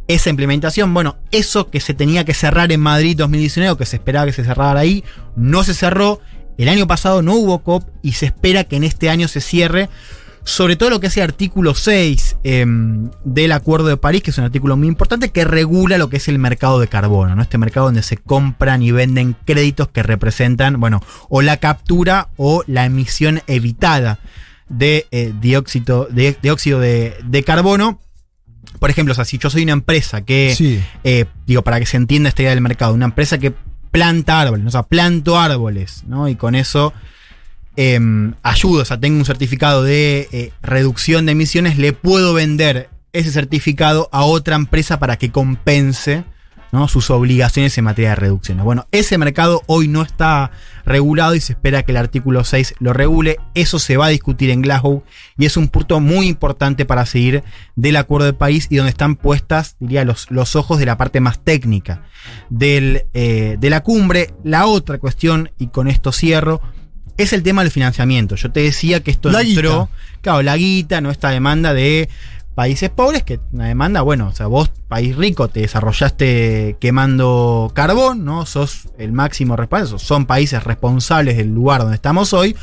esa 0.08 0.30
implementación. 0.30 0.92
Bueno, 0.92 1.16
eso 1.30 1.70
que 1.70 1.80
se 1.80 1.94
tenía 1.94 2.24
que 2.24 2.34
cerrar 2.34 2.72
en 2.72 2.80
Madrid 2.80 3.16
2019, 3.16 3.70
o 3.70 3.76
que 3.76 3.86
se 3.86 3.96
esperaba 3.96 4.26
que 4.26 4.32
se 4.32 4.44
cerrara 4.44 4.80
ahí, 4.80 5.04
no 5.36 5.62
se 5.62 5.74
cerró. 5.74 6.20
El 6.56 6.68
año 6.68 6.88
pasado 6.88 7.22
no 7.22 7.34
hubo 7.34 7.60
COP 7.60 7.84
y 8.02 8.12
se 8.12 8.26
espera 8.26 8.64
que 8.64 8.76
en 8.76 8.84
este 8.84 9.10
año 9.10 9.28
se 9.28 9.40
cierre. 9.40 9.88
Sobre 10.44 10.76
todo 10.76 10.88
lo 10.88 10.98
que 10.98 11.08
es 11.08 11.16
el 11.18 11.24
artículo 11.24 11.74
6 11.74 12.38
em, 12.42 13.10
del 13.22 13.52
Acuerdo 13.52 13.88
de 13.88 13.98
París, 13.98 14.22
que 14.22 14.30
es 14.30 14.38
un 14.38 14.44
artículo 14.44 14.78
muy 14.78 14.88
importante 14.88 15.28
que 15.28 15.44
regula 15.44 15.98
lo 15.98 16.08
que 16.08 16.16
es 16.16 16.26
el 16.26 16.38
mercado 16.38 16.80
de 16.80 16.88
carbono, 16.88 17.34
¿no? 17.34 17.42
Este 17.42 17.58
mercado 17.58 17.86
donde 17.86 18.02
se 18.02 18.16
compran 18.16 18.82
y 18.82 18.90
venden 18.90 19.36
créditos 19.44 19.88
que 19.88 20.02
representan, 20.02 20.80
bueno, 20.80 21.02
o 21.28 21.42
la 21.42 21.58
captura 21.58 22.28
o 22.38 22.64
la 22.66 22.86
emisión 22.86 23.42
evitada 23.46 24.20
de 24.70 25.06
eh, 25.10 25.34
dióxido, 25.38 26.08
de, 26.10 26.34
de, 26.40 27.14
de 27.22 27.44
carbono. 27.44 28.00
Por 28.78 28.90
ejemplo, 28.90 29.12
o 29.12 29.14
sea, 29.14 29.24
si 29.24 29.38
yo 29.38 29.50
soy 29.50 29.62
una 29.62 29.72
empresa 29.72 30.22
que, 30.24 30.54
Sí. 30.56 30.80
eh, 31.04 31.24
digo, 31.46 31.62
para 31.62 31.78
que 31.80 31.86
se 31.86 31.96
entienda 31.96 32.28
esta 32.28 32.42
idea 32.42 32.50
del 32.52 32.60
mercado, 32.60 32.94
una 32.94 33.06
empresa 33.06 33.38
que 33.38 33.52
planta 33.90 34.40
árboles, 34.40 34.64
¿no? 34.64 34.68
o 34.68 34.72
sea, 34.72 34.82
planto 34.82 35.38
árboles, 35.38 36.04
¿no? 36.06 36.28
Y 36.28 36.36
con 36.36 36.54
eso 36.54 36.92
em, 37.76 38.34
ayudo, 38.42 38.82
o 38.82 38.84
sea, 38.84 38.98
tengo 38.98 39.18
un 39.18 39.24
certificado 39.24 39.82
de 39.84 40.28
eh, 40.32 40.52
reducción 40.62 41.26
de 41.26 41.32
emisiones, 41.32 41.78
le 41.78 41.92
puedo 41.92 42.34
vender 42.34 42.90
ese 43.12 43.30
certificado 43.30 44.08
a 44.12 44.24
otra 44.24 44.56
empresa 44.56 44.98
para 44.98 45.16
que 45.16 45.30
compense 45.30 46.24
¿no? 46.72 46.88
sus 46.88 47.10
obligaciones 47.10 47.76
en 47.78 47.84
materia 47.84 48.10
de 48.10 48.16
reducciones. 48.16 48.64
Bueno, 48.64 48.86
ese 48.92 49.18
mercado 49.18 49.62
hoy 49.66 49.88
no 49.88 50.02
está 50.02 50.50
regulado 50.84 51.34
y 51.34 51.40
se 51.40 51.52
espera 51.52 51.82
que 51.82 51.92
el 51.92 51.96
artículo 51.98 52.44
6 52.44 52.74
lo 52.78 52.92
regule. 52.92 53.38
Eso 53.54 53.78
se 53.78 53.96
va 53.96 54.06
a 54.06 54.10
discutir 54.10 54.50
en 54.50 54.62
Glasgow 54.62 55.02
y 55.36 55.46
es 55.46 55.56
un 55.56 55.68
punto 55.68 56.00
muy 56.00 56.26
importante 56.28 56.84
para 56.84 57.06
seguir 57.06 57.42
del 57.76 57.96
acuerdo 57.96 58.26
de 58.26 58.32
país 58.32 58.66
y 58.70 58.76
donde 58.76 58.90
están 58.90 59.16
puestas, 59.16 59.76
diría, 59.80 60.04
los, 60.04 60.30
los 60.30 60.56
ojos 60.56 60.78
de 60.78 60.86
la 60.86 60.96
parte 60.96 61.20
más 61.20 61.42
técnica 61.42 62.02
del, 62.50 63.04
eh, 63.14 63.56
de 63.58 63.70
la 63.70 63.82
cumbre. 63.82 64.34
La 64.44 64.66
otra 64.66 64.98
cuestión, 64.98 65.50
y 65.58 65.68
con 65.68 65.88
esto 65.88 66.12
cierro, 66.12 66.60
es 67.16 67.32
el 67.32 67.42
tema 67.42 67.62
del 67.62 67.72
financiamiento. 67.72 68.36
Yo 68.36 68.50
te 68.50 68.60
decía 68.60 69.02
que 69.02 69.10
esto 69.10 69.30
La 69.30 69.42
entró, 69.42 69.88
guita. 69.90 70.20
claro, 70.22 70.42
la 70.42 70.56
guita, 70.56 71.00
no 71.00 71.10
esta 71.10 71.30
demanda 71.30 71.74
de 71.74 72.08
países 72.58 72.90
pobres, 72.90 73.22
que 73.22 73.38
una 73.52 73.66
demanda, 73.66 74.02
bueno, 74.02 74.26
o 74.26 74.32
sea, 74.32 74.48
vos, 74.48 74.68
país 74.88 75.14
rico, 75.14 75.46
te 75.46 75.60
desarrollaste 75.60 76.76
quemando 76.80 77.70
carbón, 77.72 78.24
¿no? 78.24 78.46
Sos 78.46 78.88
el 78.98 79.12
máximo 79.12 79.54
responsable, 79.54 80.04
son 80.04 80.26
países 80.26 80.64
responsables 80.64 81.36
del 81.36 81.54
lugar 81.54 81.82
donde 81.82 81.94
estamos 81.94 82.32
hoy. 82.32 82.56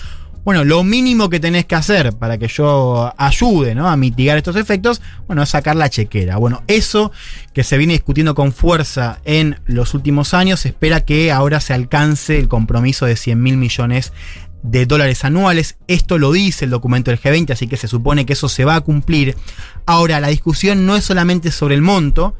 Bueno, 0.43 0.65
lo 0.65 0.84
mínimo 0.84 1.29
que 1.29 1.39
tenés 1.39 1.65
que 1.65 1.75
hacer 1.75 2.12
para 2.12 2.38
que 2.38 2.49
yo 2.49 3.13
ayude 3.17 3.73
¿no? 3.73 3.89
a 3.89 3.95
mitigar 3.95 4.38
estos 4.38 4.58
efectos, 4.58 5.01
bueno, 5.27 5.41
es 5.41 5.49
sacar 5.49 5.77
la 5.77 5.89
chequera. 5.89 6.36
Bueno, 6.36 6.62
eso 6.67 7.13
que 7.53 7.63
se 7.63 7.77
viene 7.77 7.93
discutiendo 7.93 8.36
con 8.36 8.51
fuerza 8.51 9.21
en 9.23 9.62
los 9.65 9.93
últimos 9.93 10.34
años, 10.34 10.65
espera 10.65 11.05
que 11.05 11.31
ahora 11.31 11.62
se 11.62 11.73
alcance 11.73 12.38
el 12.38 12.49
compromiso 12.49 13.05
de 13.05 13.15
100 13.15 13.41
mil 13.41 13.55
millones 13.55 14.12
de 14.69 14.86
dólares 14.86 15.23
anuales. 15.23 15.78
Esto 15.88 16.17
lo 16.17 16.32
dice 16.32 16.65
el 16.65 16.71
documento 16.71 17.12
del 17.12 17.19
G20, 17.19 17.51
así 17.51 17.67
que 17.67 17.78
se 17.78 17.88
supone 17.88 18.25
que 18.25 18.34
eso 18.34 18.49
se 18.49 18.65
va 18.65 18.75
a 18.75 18.82
cumplir. 18.82 19.36
Ahora, 19.86 20.19
la 20.19 20.30
discusión 20.30 20.86
no 20.86 20.95
es 20.95 21.04
solamente 21.04 21.51
sobre 21.51 21.75
el 21.75 21.82
monto, 21.82 22.36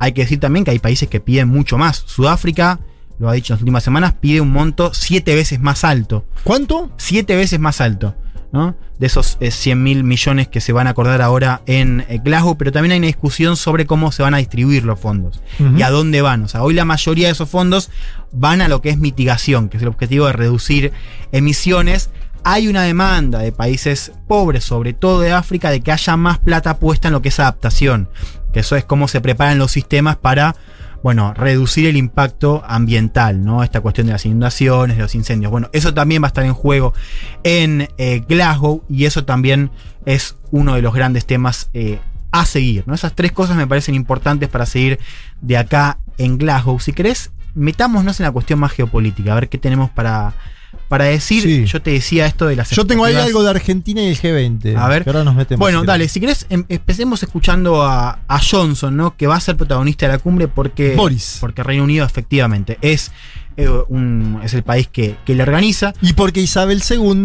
hay 0.00 0.12
que 0.12 0.22
decir 0.22 0.40
también 0.40 0.64
que 0.64 0.70
hay 0.70 0.78
países 0.78 1.08
que 1.08 1.20
piden 1.20 1.48
mucho 1.48 1.78
más. 1.78 2.04
Sudáfrica, 2.06 2.80
lo 3.18 3.28
ha 3.28 3.32
dicho 3.32 3.52
en 3.52 3.56
las 3.56 3.62
últimas 3.62 3.84
semanas, 3.84 4.14
pide 4.20 4.40
un 4.40 4.50
monto 4.50 4.92
siete 4.92 5.34
veces 5.34 5.60
más 5.60 5.84
alto. 5.84 6.24
¿Cuánto? 6.42 6.90
Siete 6.96 7.36
veces 7.36 7.60
más 7.60 7.80
alto. 7.80 8.14
¿No? 8.54 8.76
De 9.00 9.08
esos 9.08 9.36
eh, 9.40 9.50
100 9.50 9.82
mil 9.82 10.04
millones 10.04 10.46
que 10.46 10.60
se 10.60 10.72
van 10.72 10.86
a 10.86 10.90
acordar 10.90 11.20
ahora 11.20 11.62
en 11.66 12.06
eh, 12.08 12.20
Glasgow, 12.22 12.56
pero 12.56 12.70
también 12.70 12.92
hay 12.92 12.98
una 12.98 13.08
discusión 13.08 13.56
sobre 13.56 13.84
cómo 13.84 14.12
se 14.12 14.22
van 14.22 14.32
a 14.32 14.36
distribuir 14.36 14.84
los 14.84 15.00
fondos 15.00 15.42
y 15.76 15.82
a 15.82 15.90
dónde 15.90 16.22
van. 16.22 16.44
O 16.44 16.48
sea, 16.48 16.62
hoy 16.62 16.72
la 16.72 16.84
mayoría 16.84 17.26
de 17.26 17.32
esos 17.32 17.50
fondos 17.50 17.90
van 18.30 18.60
a 18.60 18.68
lo 18.68 18.80
que 18.80 18.90
es 18.90 18.96
mitigación, 18.96 19.68
que 19.68 19.78
es 19.78 19.82
el 19.82 19.88
objetivo 19.88 20.26
de 20.26 20.34
reducir 20.34 20.92
emisiones. 21.32 22.10
Hay 22.44 22.68
una 22.68 22.82
demanda 22.82 23.40
de 23.40 23.50
países 23.50 24.12
pobres, 24.28 24.62
sobre 24.62 24.92
todo 24.92 25.20
de 25.20 25.32
África, 25.32 25.70
de 25.70 25.80
que 25.80 25.90
haya 25.90 26.16
más 26.16 26.38
plata 26.38 26.78
puesta 26.78 27.08
en 27.08 27.14
lo 27.14 27.22
que 27.22 27.30
es 27.30 27.40
adaptación, 27.40 28.08
que 28.52 28.60
eso 28.60 28.76
es 28.76 28.84
cómo 28.84 29.08
se 29.08 29.20
preparan 29.20 29.58
los 29.58 29.72
sistemas 29.72 30.16
para 30.16 30.54
bueno, 31.04 31.34
reducir 31.34 31.86
el 31.86 31.98
impacto 31.98 32.62
ambiental, 32.66 33.44
¿no? 33.44 33.62
Esta 33.62 33.82
cuestión 33.82 34.06
de 34.06 34.14
las 34.14 34.24
inundaciones, 34.24 34.96
de 34.96 35.02
los 35.02 35.14
incendios. 35.14 35.52
Bueno, 35.52 35.68
eso 35.74 35.92
también 35.92 36.22
va 36.22 36.28
a 36.28 36.28
estar 36.28 36.46
en 36.46 36.54
juego 36.54 36.94
en 37.42 37.90
eh, 37.98 38.24
Glasgow 38.26 38.82
y 38.88 39.04
eso 39.04 39.26
también 39.26 39.70
es 40.06 40.34
uno 40.50 40.74
de 40.74 40.80
los 40.80 40.94
grandes 40.94 41.26
temas 41.26 41.68
eh, 41.74 41.98
a 42.32 42.46
seguir, 42.46 42.84
¿no? 42.86 42.94
Esas 42.94 43.14
tres 43.14 43.32
cosas 43.32 43.58
me 43.58 43.66
parecen 43.66 43.94
importantes 43.94 44.48
para 44.48 44.64
seguir 44.64 44.98
de 45.42 45.58
acá 45.58 45.98
en 46.16 46.38
Glasgow. 46.38 46.80
Si 46.80 46.94
querés, 46.94 47.32
metámonos 47.52 48.18
en 48.18 48.24
la 48.24 48.32
cuestión 48.32 48.58
más 48.58 48.72
geopolítica, 48.72 49.32
a 49.32 49.34
ver 49.34 49.50
qué 49.50 49.58
tenemos 49.58 49.90
para, 49.90 50.32
para 50.88 51.04
decir. 51.04 51.42
Sí. 51.42 51.64
Yo 51.66 51.80
te 51.82 51.90
decía 51.92 52.26
esto 52.26 52.46
de 52.46 52.56
las 52.56 52.70
Yo 52.70 52.86
tengo 52.86 53.04
ahí 53.04 53.14
algo 53.14 53.42
de 53.42 53.50
Argentina 53.50 54.02
y 54.02 54.08
el 54.08 54.18
G20. 54.18 54.76
A 54.76 54.88
ver. 54.88 55.04
que 55.04 55.10
ahora 55.10 55.24
nos 55.24 55.34
metemos. 55.34 55.60
Bueno, 55.60 55.84
dale, 55.84 56.08
si 56.08 56.20
querés, 56.20 56.46
em- 56.50 56.64
empecemos 56.68 57.22
escuchando 57.22 57.82
a, 57.82 58.20
a 58.26 58.40
Johnson, 58.40 58.96
¿no? 58.96 59.16
Que 59.16 59.26
va 59.26 59.36
a 59.36 59.40
ser 59.40 59.56
protagonista 59.56 60.06
de 60.06 60.12
la 60.12 60.18
cumbre 60.18 60.48
porque. 60.48 60.94
Boris. 60.96 61.38
Porque 61.40 61.62
Reino 61.62 61.84
Unido, 61.84 62.04
efectivamente, 62.04 62.78
es, 62.80 63.12
eh, 63.56 63.68
un, 63.88 64.40
es 64.42 64.54
el 64.54 64.62
país 64.62 64.88
que, 64.88 65.16
que 65.24 65.34
le 65.34 65.42
organiza. 65.42 65.92
Y 66.00 66.12
porque 66.14 66.40
Isabel 66.40 66.82
II, 66.88 67.24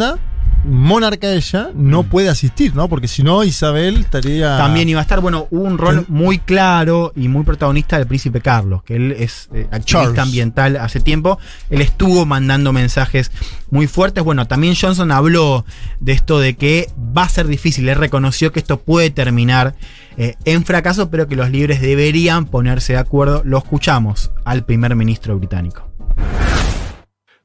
monarca 0.65 1.31
ella, 1.31 1.69
no 1.73 2.03
Mm. 2.03 2.09
puede 2.09 2.29
asistir, 2.29 2.75
¿no? 2.75 2.87
Porque 2.89 3.07
si 3.07 3.23
no, 3.23 3.43
Isabel 3.43 3.97
estaría. 3.97 4.57
También 4.57 4.89
iba 4.89 4.99
a 4.99 5.03
estar, 5.03 5.19
bueno, 5.21 5.47
hubo 5.51 5.63
un 5.63 5.77
rol 5.77 6.05
muy 6.07 6.39
claro 6.39 7.11
y 7.15 7.27
muy 7.27 7.43
protagonista 7.43 7.97
del 7.97 8.07
príncipe 8.07 8.41
Carlos, 8.41 8.83
que 8.83 8.95
él 8.95 9.11
es 9.13 9.49
eh, 9.53 9.67
activista 9.71 9.79
Charles. 9.85 10.19
ambiental 10.19 10.77
hace 10.77 10.99
tiempo. 10.99 11.39
Él 11.69 11.81
estuvo 11.81 12.25
mandando 12.25 12.73
mensajes 12.73 13.31
muy 13.69 13.87
fuertes. 13.87 14.23
Bueno, 14.23 14.47
también 14.47 14.75
Johnson 14.79 15.11
habló 15.11 15.65
de 15.99 16.11
esto 16.13 16.39
de 16.39 16.55
que 16.55 16.89
va 17.17 17.23
a 17.23 17.29
ser 17.29 17.47
difícil. 17.47 17.87
Él 17.89 17.95
reconoció 17.97 18.51
que 18.51 18.59
esto 18.59 18.79
puede 18.79 19.09
terminar 19.09 19.75
eh, 20.17 20.35
en 20.45 20.65
fracaso, 20.65 21.09
pero 21.09 21.27
que 21.27 21.35
los 21.35 21.49
líderes 21.49 21.81
deberían 21.81 22.45
ponerse 22.45 22.93
de 22.93 22.99
acuerdo. 22.99 23.41
Lo 23.45 23.57
escuchamos 23.57 24.31
al 24.45 24.65
primer 24.65 24.95
ministro 24.95 25.37
británico. 25.37 25.87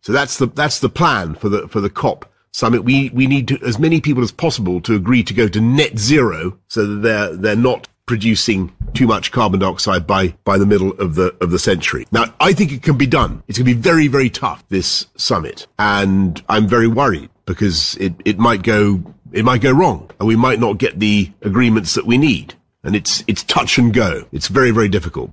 So 0.00 0.12
that's 0.12 0.36
the 0.36 0.48
that's 0.48 0.80
the 0.80 0.88
plan 0.90 1.34
for 1.34 1.50
the 1.50 1.66
for 1.68 1.80
the 1.82 1.90
COP 1.90 2.26
summit, 2.54 2.84
we, 2.84 3.10
we 3.10 3.26
need 3.26 3.48
to, 3.48 3.58
as 3.66 3.78
many 3.80 4.00
people 4.00 4.22
as 4.22 4.30
possible 4.30 4.80
to 4.82 4.94
agree 4.94 5.24
to 5.24 5.34
go 5.34 5.48
to 5.48 5.60
net 5.60 5.98
zero 5.98 6.56
so 6.68 6.86
that 6.86 7.02
they're, 7.02 7.36
they're 7.36 7.56
not 7.56 7.88
producing 8.06 8.72
too 8.92 9.08
much 9.08 9.32
carbon 9.32 9.58
dioxide 9.58 10.06
by, 10.06 10.28
by 10.44 10.56
the 10.56 10.64
middle 10.66 10.92
of 11.00 11.16
the, 11.16 11.34
of 11.40 11.50
the 11.50 11.58
century. 11.58 12.06
Now, 12.12 12.26
I 12.38 12.52
think 12.52 12.70
it 12.70 12.82
can 12.82 12.96
be 12.96 13.06
done. 13.06 13.42
It's 13.48 13.58
going 13.58 13.66
to 13.66 13.74
be 13.74 13.80
very, 13.80 14.06
very 14.06 14.30
tough, 14.30 14.62
this 14.68 15.06
summit. 15.16 15.66
And 15.80 16.40
I'm 16.48 16.68
very 16.68 16.86
worried 16.86 17.28
because 17.44 17.96
it, 17.98 18.14
it 18.24 18.38
might 18.38 18.62
go, 18.62 19.02
it 19.32 19.44
might 19.44 19.60
go 19.60 19.72
wrong 19.72 20.10
and 20.20 20.28
we 20.28 20.36
might 20.36 20.60
not 20.60 20.78
get 20.78 21.00
the 21.00 21.32
agreements 21.42 21.94
that 21.94 22.06
we 22.06 22.18
need. 22.18 22.54
And 22.84 22.94
it's, 22.94 23.24
it's 23.26 23.42
touch 23.42 23.78
and 23.78 23.92
go. 23.92 24.28
It's 24.30 24.46
very, 24.46 24.70
very 24.70 24.88
difficult. 24.88 25.32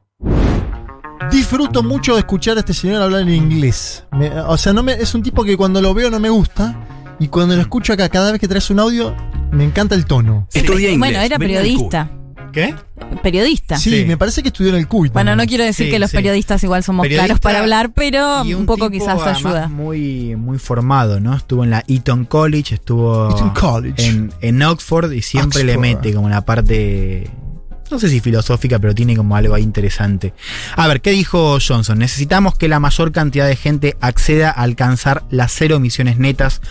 Disfruto 1.29 1.83
mucho 1.83 2.17
escuchar 2.17 2.57
a 2.57 2.61
este 2.61 2.73
señor 2.73 3.01
hablar 3.03 3.21
en 3.21 3.29
inglés. 3.29 4.03
Me- 4.11 4.31
o 4.31 4.57
sea, 4.57 4.73
no 4.73 4.81
me, 4.81 4.93
es 4.93 5.13
un 5.13 5.21
tipo 5.21 5.43
que 5.43 5.55
cuando 5.55 5.79
lo 5.81 5.93
veo 5.93 6.09
no 6.09 6.19
me 6.19 6.29
gusta. 6.29 6.75
Y 7.21 7.27
cuando 7.27 7.55
lo 7.55 7.61
escucho 7.61 7.93
acá, 7.93 8.09
cada 8.09 8.31
vez 8.31 8.41
que 8.41 8.47
traes 8.47 8.69
un 8.71 8.79
audio, 8.79 9.15
me 9.51 9.63
encanta 9.63 9.93
el 9.93 10.05
tono. 10.05 10.47
Estudia 10.51 10.89
inglés. 10.91 10.97
Bueno, 11.11 11.19
era 11.19 11.37
periodista. 11.37 12.09
¿Qué? 12.51 12.73
Periodista. 13.21 13.77
Sí, 13.77 13.91
Sí. 14.01 14.05
me 14.05 14.17
parece 14.17 14.41
que 14.41 14.47
estudió 14.49 14.71
en 14.71 14.77
el 14.77 14.87
CUI. 14.87 15.09
Bueno, 15.09 15.35
no 15.35 15.45
quiero 15.45 15.63
decir 15.63 15.85
Sí, 15.85 15.91
que 15.91 15.99
los 15.99 16.09
sí. 16.11 16.17
periodistas 16.17 16.63
igual 16.63 16.83
somos 16.83 17.03
Periodista 17.03 17.27
caros 17.27 17.39
para 17.39 17.59
hablar, 17.59 17.91
pero 17.93 18.43
Y 18.43 18.55
un, 18.55 18.65
poco 18.65 18.89
tipo, 18.89 19.05
quizás 19.05 19.21
ayuda. 19.25 19.67
Muy, 19.67 20.35
muy 20.35 20.57
formado, 20.57 21.19
¿no? 21.19 21.35
Estuvo 21.35 21.63
en 21.63 21.69
la 21.69 21.83
Eton 21.87 22.25
College, 22.25 22.75
estuvo 22.75 23.29
Eton 23.29 23.51
College. 23.51 24.03
En, 24.05 24.33
en 24.41 24.61
Oxford 24.63 25.11
y 25.13 25.21
siempre 25.21 25.63
le 25.63 25.77
mete 25.77 26.13
como 26.13 26.27
la 26.27 26.43
parte, 26.43 27.29
no 27.89 27.99
sé 27.99 28.09
si 28.09 28.19
filosófica, 28.19 28.79
pero 28.79 28.93
tiene 28.95 29.15
como 29.15 29.35
algo 29.35 29.53
ahí 29.53 29.63
interesante. 29.63 30.33
A 30.75 30.87
ver, 30.87 31.01
¿qué 31.01 31.11
dijo 31.11 31.57
Johnson? 31.65 31.99
Necesitamos 31.99 32.55
que 32.55 32.67
la 32.67 32.79
mayor 32.81 33.11
cantidad 33.11 33.47
de 33.47 33.55
gente 33.55 33.95
acceda 34.01 34.49
a 34.49 34.63
alcanzar 34.63 35.23
las 35.29 35.53
cero 35.53 35.75
emisiones 35.77 36.17
netas 36.17 36.61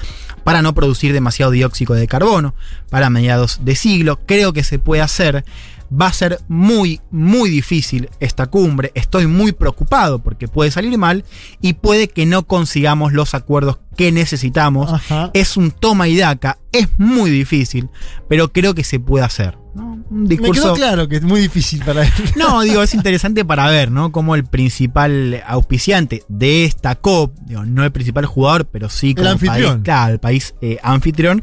para 0.44 0.62
no 0.62 0.74
producir 0.74 1.12
demasiado 1.12 1.52
dióxido 1.52 1.94
de 1.94 2.06
carbono 2.06 2.54
para 2.90 3.10
mediados 3.10 3.60
de 3.64 3.74
siglo. 3.74 4.20
Creo 4.26 4.52
que 4.52 4.64
se 4.64 4.78
puede 4.78 5.02
hacer. 5.02 5.44
Va 5.92 6.06
a 6.06 6.12
ser 6.12 6.40
muy, 6.46 7.00
muy 7.10 7.50
difícil 7.50 8.10
esta 8.20 8.46
cumbre. 8.46 8.92
Estoy 8.94 9.26
muy 9.26 9.50
preocupado 9.50 10.20
porque 10.20 10.46
puede 10.46 10.70
salir 10.70 10.96
mal 10.98 11.24
y 11.60 11.72
puede 11.72 12.08
que 12.08 12.26
no 12.26 12.44
consigamos 12.44 13.12
los 13.12 13.34
acuerdos 13.34 13.78
que 13.96 14.12
necesitamos. 14.12 14.92
Ajá. 14.92 15.30
Es 15.34 15.56
un 15.56 15.72
toma 15.72 16.06
y 16.06 16.16
daca, 16.16 16.58
es 16.70 16.88
muy 16.98 17.30
difícil, 17.30 17.88
pero 18.28 18.52
creo 18.52 18.74
que 18.74 18.84
se 18.84 19.00
puede 19.00 19.24
hacer. 19.24 19.59
¿No? 19.74 20.02
Un 20.10 20.22
Me 20.22 20.28
discurso. 20.28 20.62
quedó 20.62 20.74
claro 20.74 21.08
que 21.08 21.16
es 21.16 21.22
muy 21.22 21.40
difícil 21.40 21.82
para 21.84 22.04
él. 22.04 22.12
No, 22.36 22.60
digo, 22.62 22.82
es 22.82 22.94
interesante 22.94 23.44
para 23.44 23.68
ver, 23.68 23.90
¿no? 23.90 24.12
Cómo 24.12 24.34
el 24.34 24.44
principal 24.44 25.42
auspiciante 25.46 26.22
de 26.28 26.64
esta 26.64 26.94
COP, 26.96 27.36
digo, 27.40 27.64
no 27.64 27.84
el 27.84 27.92
principal 27.92 28.26
jugador, 28.26 28.66
pero 28.66 28.88
sí 28.88 29.14
como 29.14 29.30
anfitrión. 29.30 29.74
país, 29.74 29.84
claro, 29.84 30.12
el 30.14 30.20
país 30.20 30.54
eh, 30.60 30.78
anfitrión, 30.82 31.42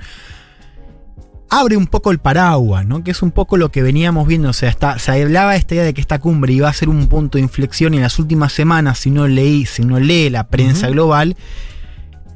abre 1.49 1.77
un 1.77 1.87
poco 1.87 2.11
el 2.11 2.19
paraguas, 2.19 2.85
¿no? 2.85 3.03
Que 3.03 3.11
es 3.11 3.21
un 3.21 3.31
poco 3.31 3.57
lo 3.57 3.69
que 3.69 3.81
veníamos 3.81 4.27
viendo. 4.27 4.49
O 4.49 4.53
sea, 4.53 4.69
está, 4.69 4.99
se 4.99 5.11
hablaba 5.21 5.55
esta 5.55 5.75
idea 5.75 5.83
de 5.85 5.93
que 5.93 6.01
esta 6.01 6.19
cumbre 6.19 6.53
iba 6.53 6.69
a 6.69 6.73
ser 6.73 6.89
un 6.89 7.07
punto 7.07 7.37
de 7.37 7.43
inflexión 7.43 7.93
y 7.93 7.97
en 7.97 8.03
las 8.03 8.19
últimas 8.19 8.53
semanas, 8.53 8.99
si 8.99 9.09
uno 9.09 9.27
leí, 9.27 9.65
si 9.65 9.81
uno 9.83 9.99
lee 9.99 10.29
la 10.29 10.47
prensa 10.47 10.89
global, 10.89 11.35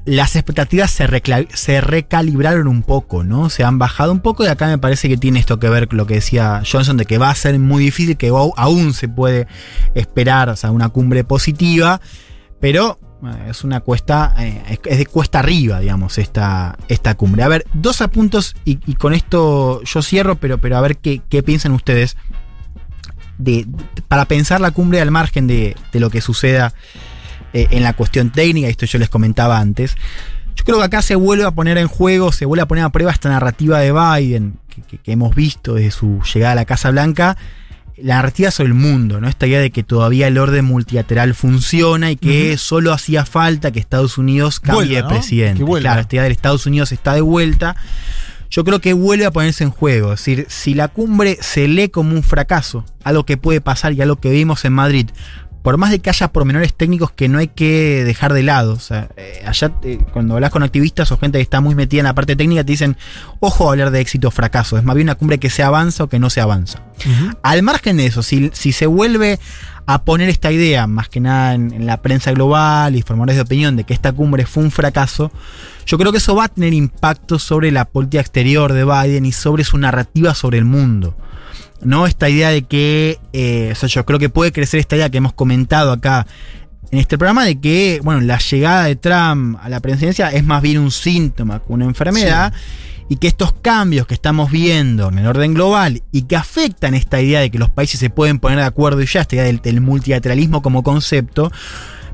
las 0.05 0.35
expectativas 0.35 0.89
se, 0.91 1.81
recalibraron 1.81 2.67
un 2.67 2.81
poco, 2.81 3.23
¿no? 3.23 3.49
Se 3.49 3.63
han 3.63 3.77
bajado 3.77 4.11
un 4.11 4.19
poco 4.19 4.43
y 4.43 4.47
acá 4.47 4.67
me 4.67 4.77
parece 4.79 5.07
que 5.09 5.17
tiene 5.17 5.39
esto 5.39 5.59
que 5.59 5.69
ver 5.69 5.87
con 5.87 5.97
lo 5.97 6.07
que 6.07 6.15
decía 6.15 6.63
Johnson 6.69 6.97
de 6.97 7.05
que 7.05 7.17
va 7.19 7.29
a 7.29 7.35
ser 7.35 7.57
muy 7.59 7.83
difícil, 7.83 8.17
que 8.17 8.29
aún 8.57 8.93
se 8.93 9.07
puede 9.07 9.47
esperar, 9.93 10.49
o 10.49 10.55
sea, 10.55 10.71
una 10.71 10.89
cumbre 10.89 11.23
positiva, 11.23 12.01
pero 12.59 12.97
eh, 13.23 13.49
es 13.51 13.63
una 13.63 13.81
cuesta, 13.81 14.33
eh, 14.39 14.79
es- 14.85 14.97
de 14.97 15.05
cuesta 15.05 15.39
arriba, 15.39 15.79
digamos, 15.79 16.17
esta, 16.17 16.77
esta 16.87 17.13
cumbre. 17.15 17.43
A 17.43 17.47
ver, 17.47 17.65
dos 17.73 18.01
apuntos 18.01 18.55
y, 18.65 18.79
y 18.87 18.95
con 18.95 19.13
esto 19.13 19.83
yo 19.83 20.01
cierro, 20.01 20.35
pero, 20.35 20.57
pero 20.57 20.77
a 20.77 20.81
ver 20.81 20.97
qué, 20.97 21.21
qué 21.29 21.43
piensan 21.43 21.73
ustedes 21.73 22.17
de, 23.37 23.65
de- 23.67 24.01
para 24.07 24.25
pensar 24.25 24.61
la 24.61 24.71
cumbre 24.71 24.99
al 24.99 25.11
margen 25.11 25.45
de, 25.45 25.75
de 25.91 25.99
lo 25.99 26.09
que 26.09 26.21
suceda 26.21 26.73
eh, 27.53 27.67
en 27.71 27.83
la 27.83 27.93
cuestión 27.93 28.31
técnica, 28.31 28.67
esto 28.67 28.85
yo 28.85 28.99
les 28.99 29.09
comentaba 29.09 29.59
antes. 29.59 29.95
Yo 30.55 30.63
creo 30.65 30.79
que 30.79 30.83
acá 30.85 31.01
se 31.01 31.15
vuelve 31.15 31.45
a 31.45 31.51
poner 31.51 31.77
en 31.77 31.87
juego, 31.87 32.31
se 32.31 32.45
vuelve 32.45 32.63
a 32.63 32.67
poner 32.67 32.83
a 32.83 32.89
prueba 32.89 33.11
esta 33.11 33.29
narrativa 33.29 33.79
de 33.79 33.91
Biden 33.93 34.55
que, 34.69 34.81
que- 34.83 34.97
que 34.97 35.11
hemos 35.13 35.33
visto 35.35 35.75
desde 35.75 35.91
su 35.91 36.21
llegada 36.33 36.51
a 36.53 36.55
la 36.55 36.65
Casa 36.65 36.91
Blanca, 36.91 37.37
la 37.97 38.15
narrativa 38.15 38.49
sobre 38.51 38.69
el 38.69 38.73
mundo, 38.73 39.21
¿no? 39.21 39.27
Esta 39.29 39.45
idea 39.47 39.59
de 39.59 39.69
que 39.71 39.83
todavía 39.83 40.27
el 40.27 40.37
orden 40.37 40.65
multilateral 40.65 41.35
funciona 41.35 42.09
y 42.11 42.15
que 42.15 42.57
solo 42.57 42.93
hacía 42.93 43.25
falta 43.25 43.71
que 43.71 43.79
Estados 43.79 44.17
Unidos 44.17 44.59
cambie 44.59 44.95
de 44.97 45.01
¿no? 45.03 45.07
presidente. 45.09 45.63
Vuelva. 45.63 45.89
Claro, 45.89 46.01
esta 46.01 46.15
idea 46.15 46.23
de 46.23 46.31
Estados 46.31 46.65
Unidos 46.65 46.91
está 46.91 47.13
de 47.13 47.21
vuelta. 47.21 47.75
Yo 48.49 48.63
creo 48.65 48.79
que 48.81 48.93
vuelve 48.93 49.25
a 49.25 49.31
ponerse 49.31 49.63
en 49.63 49.69
juego. 49.69 50.13
Es 50.13 50.19
decir, 50.19 50.45
si 50.49 50.73
la 50.73 50.87
cumbre 50.89 51.37
se 51.41 51.67
lee 51.67 51.89
como 51.89 52.13
un 52.15 52.23
fracaso, 52.23 52.85
algo 53.03 53.25
que 53.25 53.37
puede 53.37 53.61
pasar 53.61 53.93
y 53.93 54.01
algo 54.01 54.15
que 54.17 54.31
vimos 54.31 54.65
en 54.65 54.73
Madrid, 54.73 55.09
por 55.61 55.77
más 55.77 55.91
de 55.91 55.99
que 55.99 56.09
haya 56.09 56.31
pormenores 56.31 56.73
técnicos 56.73 57.11
que 57.11 57.27
no 57.27 57.37
hay 57.37 57.47
que 57.47 58.03
dejar 58.03 58.33
de 58.33 58.43
lado. 58.43 58.73
O 58.73 58.79
sea, 58.79 59.09
eh, 59.17 59.43
allá 59.45 59.71
eh, 59.83 59.99
cuando 60.11 60.35
hablas 60.35 60.49
con 60.49 60.63
activistas 60.63 61.11
o 61.11 61.17
gente 61.17 61.37
que 61.37 61.43
está 61.43 61.61
muy 61.61 61.75
metida 61.75 62.01
en 62.01 62.05
la 62.05 62.15
parte 62.15 62.35
técnica, 62.35 62.63
te 62.63 62.71
dicen, 62.71 62.97
ojo 63.39 63.67
a 63.67 63.71
hablar 63.71 63.91
de 63.91 63.99
éxito 63.99 64.29
o 64.29 64.31
fracaso. 64.31 64.77
Es 64.77 64.83
más 64.83 64.95
bien 64.95 65.05
una 65.07 65.15
cumbre 65.15 65.39
que 65.39 65.49
se 65.49 65.63
avanza 65.63 66.03
o 66.03 66.07
que 66.07 66.19
no 66.19 66.29
se 66.29 66.41
avanza. 66.41 66.83
Al 67.43 67.63
margen 67.63 67.97
de 67.97 68.05
eso, 68.05 68.23
si, 68.23 68.51
si 68.53 68.71
se 68.71 68.85
vuelve 68.85 69.39
a 69.87 70.03
poner 70.03 70.29
esta 70.29 70.51
idea, 70.51 70.87
más 70.87 71.09
que 71.09 71.19
nada 71.19 71.55
en, 71.55 71.73
en 71.73 71.85
la 71.85 72.01
prensa 72.01 72.31
global 72.31 72.95
y 72.95 73.01
formadores 73.01 73.35
de 73.35 73.41
opinión, 73.41 73.75
de 73.75 73.83
que 73.83 73.93
esta 73.93 74.11
cumbre 74.11 74.45
fue 74.45 74.63
un 74.63 74.71
fracaso, 74.71 75.31
yo 75.85 75.97
creo 75.97 76.11
que 76.11 76.19
eso 76.19 76.35
va 76.35 76.45
a 76.45 76.49
tener 76.49 76.73
impacto 76.73 77.39
sobre 77.39 77.71
la 77.71 77.85
política 77.85 78.21
exterior 78.21 78.73
de 78.73 78.85
Biden 78.85 79.25
y 79.25 79.31
sobre 79.31 79.63
su 79.63 79.77
narrativa 79.77 80.35
sobre 80.35 80.57
el 80.59 80.65
mundo. 80.65 81.15
¿No? 81.83 82.05
Esta 82.05 82.29
idea 82.29 82.49
de 82.49 82.63
que, 82.63 83.17
eh, 83.33 83.69
o 83.71 83.75
sea, 83.75 83.89
yo 83.89 84.05
creo 84.05 84.19
que 84.19 84.29
puede 84.29 84.51
crecer 84.51 84.79
esta 84.79 84.95
idea 84.95 85.09
que 85.09 85.17
hemos 85.17 85.33
comentado 85.33 85.91
acá 85.91 86.27
en 86.91 86.99
este 86.99 87.17
programa 87.17 87.45
de 87.45 87.59
que, 87.59 87.99
bueno, 88.03 88.21
la 88.21 88.37
llegada 88.37 88.85
de 88.85 88.95
Trump 88.95 89.57
a 89.61 89.69
la 89.69 89.79
presidencia 89.79 90.29
es 90.29 90.43
más 90.43 90.61
bien 90.61 90.77
un 90.77 90.91
síntoma 90.91 91.59
que 91.59 91.73
una 91.73 91.85
enfermedad 91.85 92.53
y 93.07 93.17
que 93.17 93.27
estos 93.27 93.53
cambios 93.53 94.07
que 94.07 94.13
estamos 94.13 94.51
viendo 94.51 95.09
en 95.09 95.19
el 95.19 95.27
orden 95.27 95.53
global 95.53 96.03
y 96.11 96.23
que 96.23 96.35
afectan 96.35 96.93
esta 96.93 97.19
idea 97.21 97.39
de 97.39 97.49
que 97.49 97.59
los 97.59 97.69
países 97.69 97.99
se 97.99 98.09
pueden 98.09 98.39
poner 98.39 98.59
de 98.59 98.65
acuerdo 98.65 99.01
y 99.01 99.05
ya, 99.05 99.21
esta 99.21 99.35
idea 99.35 99.45
del, 99.45 99.61
del 99.61 99.81
multilateralismo 99.81 100.61
como 100.61 100.83
concepto, 100.83 101.51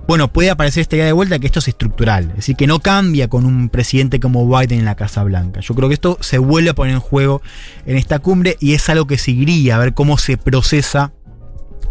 bueno, 0.08 0.32
puede 0.32 0.50
aparecer 0.50 0.82
esta 0.82 0.96
idea 0.96 1.06
de 1.06 1.12
vuelta 1.12 1.38
que 1.38 1.48
esto 1.48 1.60
es 1.60 1.68
estructural, 1.68 2.30
es 2.30 2.36
decir, 2.38 2.56
que 2.56 2.66
no 2.66 2.80
cambia 2.80 3.28
con 3.28 3.46
un 3.46 3.68
presidente 3.68 4.22
como 4.22 4.48
Biden 4.48 4.80
en 4.80 4.86
la 4.86 4.96
Casa 4.96 5.24
Blanca. 5.24 5.60
Yo 5.60 5.76
creo 5.76 5.90
que 5.90 5.96
esto 5.96 6.18
se 6.22 6.38
vuelve 6.38 6.70
a 6.70 6.76
poner 6.76 6.94
en 6.94 7.02
juego 7.02 7.42
en 7.86 7.98
esta 7.98 8.20
cumbre 8.20 8.56
y 8.62 8.74
es 8.74 8.88
algo 8.90 9.06
que 9.06 9.18
seguiría 9.18 9.76
a 9.76 9.80
ver 9.80 9.94
cómo 9.94 10.18
se 10.18 10.38
procesa 10.38 11.12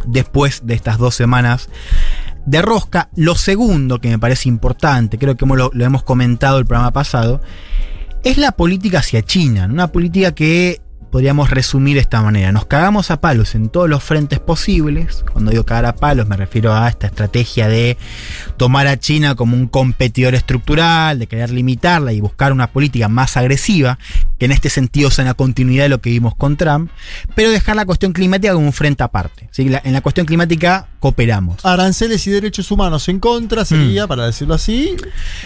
después 0.06 0.62
de 0.64 0.74
estas 0.74 0.96
dos 0.96 1.14
semanas 1.14 1.68
de 2.46 2.62
rosca. 2.62 3.10
Lo 3.16 3.34
segundo 3.34 4.00
que 4.00 4.08
me 4.08 4.18
parece 4.18 4.48
importante, 4.48 5.18
creo 5.18 5.36
que 5.36 5.44
lo, 5.44 5.70
lo 5.72 5.84
hemos 5.84 6.02
comentado 6.02 6.58
el 6.58 6.64
programa 6.64 6.92
pasado, 6.92 7.42
es 8.24 8.38
la 8.38 8.52
política 8.52 9.00
hacia 9.00 9.22
China. 9.22 9.68
Una 9.70 9.92
política 9.92 10.32
que 10.32 10.80
podríamos 11.16 11.48
resumir 11.48 11.94
de 11.94 12.02
esta 12.02 12.20
manera. 12.20 12.52
Nos 12.52 12.66
cagamos 12.66 13.10
a 13.10 13.22
palos 13.22 13.54
en 13.54 13.70
todos 13.70 13.88
los 13.88 14.04
frentes 14.04 14.38
posibles. 14.38 15.24
Cuando 15.32 15.50
digo 15.50 15.64
cagar 15.64 15.86
a 15.86 15.96
palos 15.96 16.28
me 16.28 16.36
refiero 16.36 16.74
a 16.74 16.86
esta 16.90 17.06
estrategia 17.06 17.68
de 17.68 17.96
tomar 18.58 18.86
a 18.86 18.98
China 18.98 19.34
como 19.34 19.56
un 19.56 19.66
competidor 19.66 20.34
estructural, 20.34 21.18
de 21.18 21.26
querer 21.26 21.52
limitarla 21.52 22.12
y 22.12 22.20
buscar 22.20 22.52
una 22.52 22.66
política 22.66 23.08
más 23.08 23.38
agresiva, 23.38 23.98
que 24.38 24.44
en 24.46 24.52
este 24.52 24.68
sentido 24.70 25.10
sea 25.10 25.24
una 25.24 25.34
continuidad 25.34 25.84
de 25.84 25.88
lo 25.88 26.00
que 26.00 26.10
vimos 26.10 26.34
con 26.34 26.56
Trump, 26.56 26.90
pero 27.34 27.50
dejar 27.50 27.76
la 27.76 27.86
cuestión 27.86 28.12
climática 28.12 28.52
como 28.52 28.66
un 28.66 28.72
frente 28.72 29.02
aparte. 29.02 29.48
¿sí? 29.50 29.68
La- 29.68 29.80
en 29.84 29.92
la 29.92 30.00
cuestión 30.02 30.26
climática 30.26 30.88
cooperamos. 31.00 31.64
Aranceles 31.64 32.26
y 32.26 32.30
derechos 32.30 32.70
humanos 32.70 33.08
en 33.08 33.18
contra 33.20 33.64
sería, 33.64 34.06
para 34.06 34.26
decirlo 34.26 34.54
así, 34.54 34.94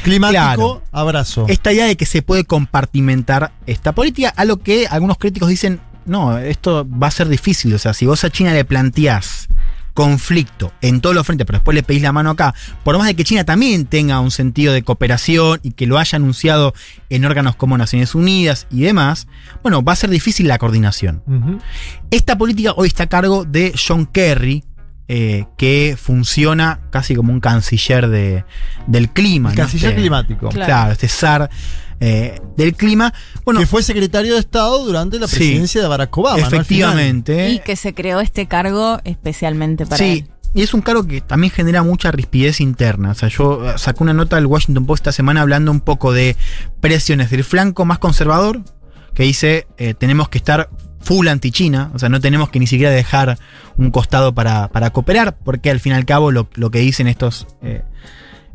climático, 0.03 0.41
Mm. 0.41 0.55
Claro. 0.57 0.83
abrazo. 0.93 1.47
esta 1.49 1.73
idea 1.73 1.87
de 1.87 1.97
que 1.97 2.07
se 2.07 2.23
puede 2.23 2.45
compartimentar 2.45 3.53
esta 3.67 3.93
política, 3.93 4.33
a 4.37 4.45
lo 4.45 4.57
que 4.59 4.87
algunos 4.89 5.19
críticos 5.19 5.49
dicen, 5.49 5.81
no, 6.07 6.39
esto 6.39 6.87
va 6.91 7.07
a 7.09 7.11
ser 7.11 7.29
difícil, 7.29 7.73
o 7.75 7.79
sea, 7.79 7.93
si 7.95 8.07
vos 8.07 8.25
a 8.25 8.31
China 8.31 8.53
le 8.53 8.65
planteás 8.65 9.49
conflicto 10.01 10.73
en 10.81 11.03
todos 11.03 11.15
los 11.15 11.27
frentes, 11.27 11.45
pero 11.47 11.59
después 11.59 11.75
le 11.75 11.83
pedís 11.83 12.01
la 12.01 12.11
mano 12.11 12.31
acá, 12.31 12.55
por 12.85 12.97
más 12.97 13.07
de 13.07 13.15
que 13.15 13.23
China 13.23 13.45
también 13.45 13.85
tenga 13.85 14.19
un 14.21 14.31
sentido 14.31 14.73
de 14.73 14.83
cooperación 14.83 15.61
y 15.63 15.73
que 15.73 15.87
lo 15.87 15.99
haya 15.99 16.17
anunciado 16.17 16.73
en 17.11 17.27
órganos 17.27 17.55
como 17.55 17.77
Naciones 17.77 18.15
Unidas 18.15 18.67
y 18.71 18.81
demás, 18.81 19.29
bueno, 19.63 19.83
va 19.83 19.93
a 19.93 19.97
ser 19.97 20.09
difícil 20.09 20.49
la 20.49 20.57
coordinación. 20.57 21.23
Esta 22.11 22.39
política 22.39 22.73
hoy 22.79 22.89
está 22.89 23.03
a 23.03 23.09
cargo 23.09 23.45
de 23.45 23.75
John 23.77 24.07
Kerry, 24.07 24.65
eh, 25.09 25.45
que 25.59 25.99
funciona 26.01 26.81
casi 26.91 27.15
como 27.15 27.31
un 27.35 27.41
canciller 27.41 28.09
de, 28.09 28.47
del 28.87 29.11
clima. 29.11 29.51
El 29.51 29.57
¿no? 29.57 29.63
canciller 29.65 29.91
Este- 29.91 30.01
climático. 30.01 30.49
Claro. 30.49 30.67
Claro, 30.67 30.93
este 30.93 31.09
zar 31.09 31.51
eh, 32.01 32.41
del 32.57 32.75
clima. 32.75 33.13
Bueno, 33.45 33.61
que 33.61 33.67
fue 33.67 33.83
secretario 33.83 34.35
de 34.35 34.41
Estado 34.41 34.85
durante 34.85 35.19
la 35.19 35.29
Sí. 35.29 35.37
presidencia 35.37 35.83
de 35.83 35.89
Barack 35.89 36.17
Obama. 36.17 36.39
efectivamente. 36.39 37.51
Y 37.51 37.59
que 37.61 37.77
se 37.77 37.95
creó 37.95 38.21
este 38.21 38.47
cargo 38.47 38.99
especialmente 39.05 39.85
para 39.87 39.99
Sí, 39.99 40.25
él. 40.27 40.31
y 40.55 40.63
es 40.63 40.73
un 40.75 40.81
cargo 40.83 41.07
que 41.07 41.21
también 41.21 41.53
genera 41.53 41.83
mucha 41.83 42.11
rispidez 42.11 42.61
interna. 42.61 43.11
O 43.11 43.15
sea, 43.15 43.29
yo 43.29 43.69
eh, 43.71 43.75
saqué 43.77 44.03
una 44.03 44.15
nota 44.15 44.37
del 44.37 44.47
Washington 44.47 44.87
Post 44.87 45.01
esta 45.03 45.13
semana 45.13 45.43
hablando 45.43 45.71
un 45.71 45.81
poco 45.81 46.13
de 46.13 46.37
presiones 46.81 47.31
del 47.31 47.45
flanco 47.45 47.85
más 47.85 47.99
conservador, 47.99 48.61
que 49.15 49.23
dice 49.25 49.67
eh, 49.79 49.95
tenemos 49.95 50.29
que 50.29 50.39
estar 50.39 50.71
full 51.03 51.29
anti-China, 51.29 51.91
o 51.95 51.99
sea, 51.99 52.09
no 52.11 52.21
tenemos 52.21 52.51
que 52.51 52.59
ni 52.61 52.67
siquiera 52.67 52.93
dejar 52.93 53.39
un 53.79 53.91
costado 53.91 54.35
para, 54.35 54.69
para 54.69 54.91
cooperar, 54.91 55.37
porque 55.39 55.71
al 55.71 55.81
fin 55.81 55.93
y 55.93 55.97
al 55.97 56.05
cabo 56.05 56.31
lo, 56.31 56.49
lo 56.55 56.71
que 56.71 56.81
dicen 56.81 57.09
estos, 57.09 57.47
eh, 57.63 57.83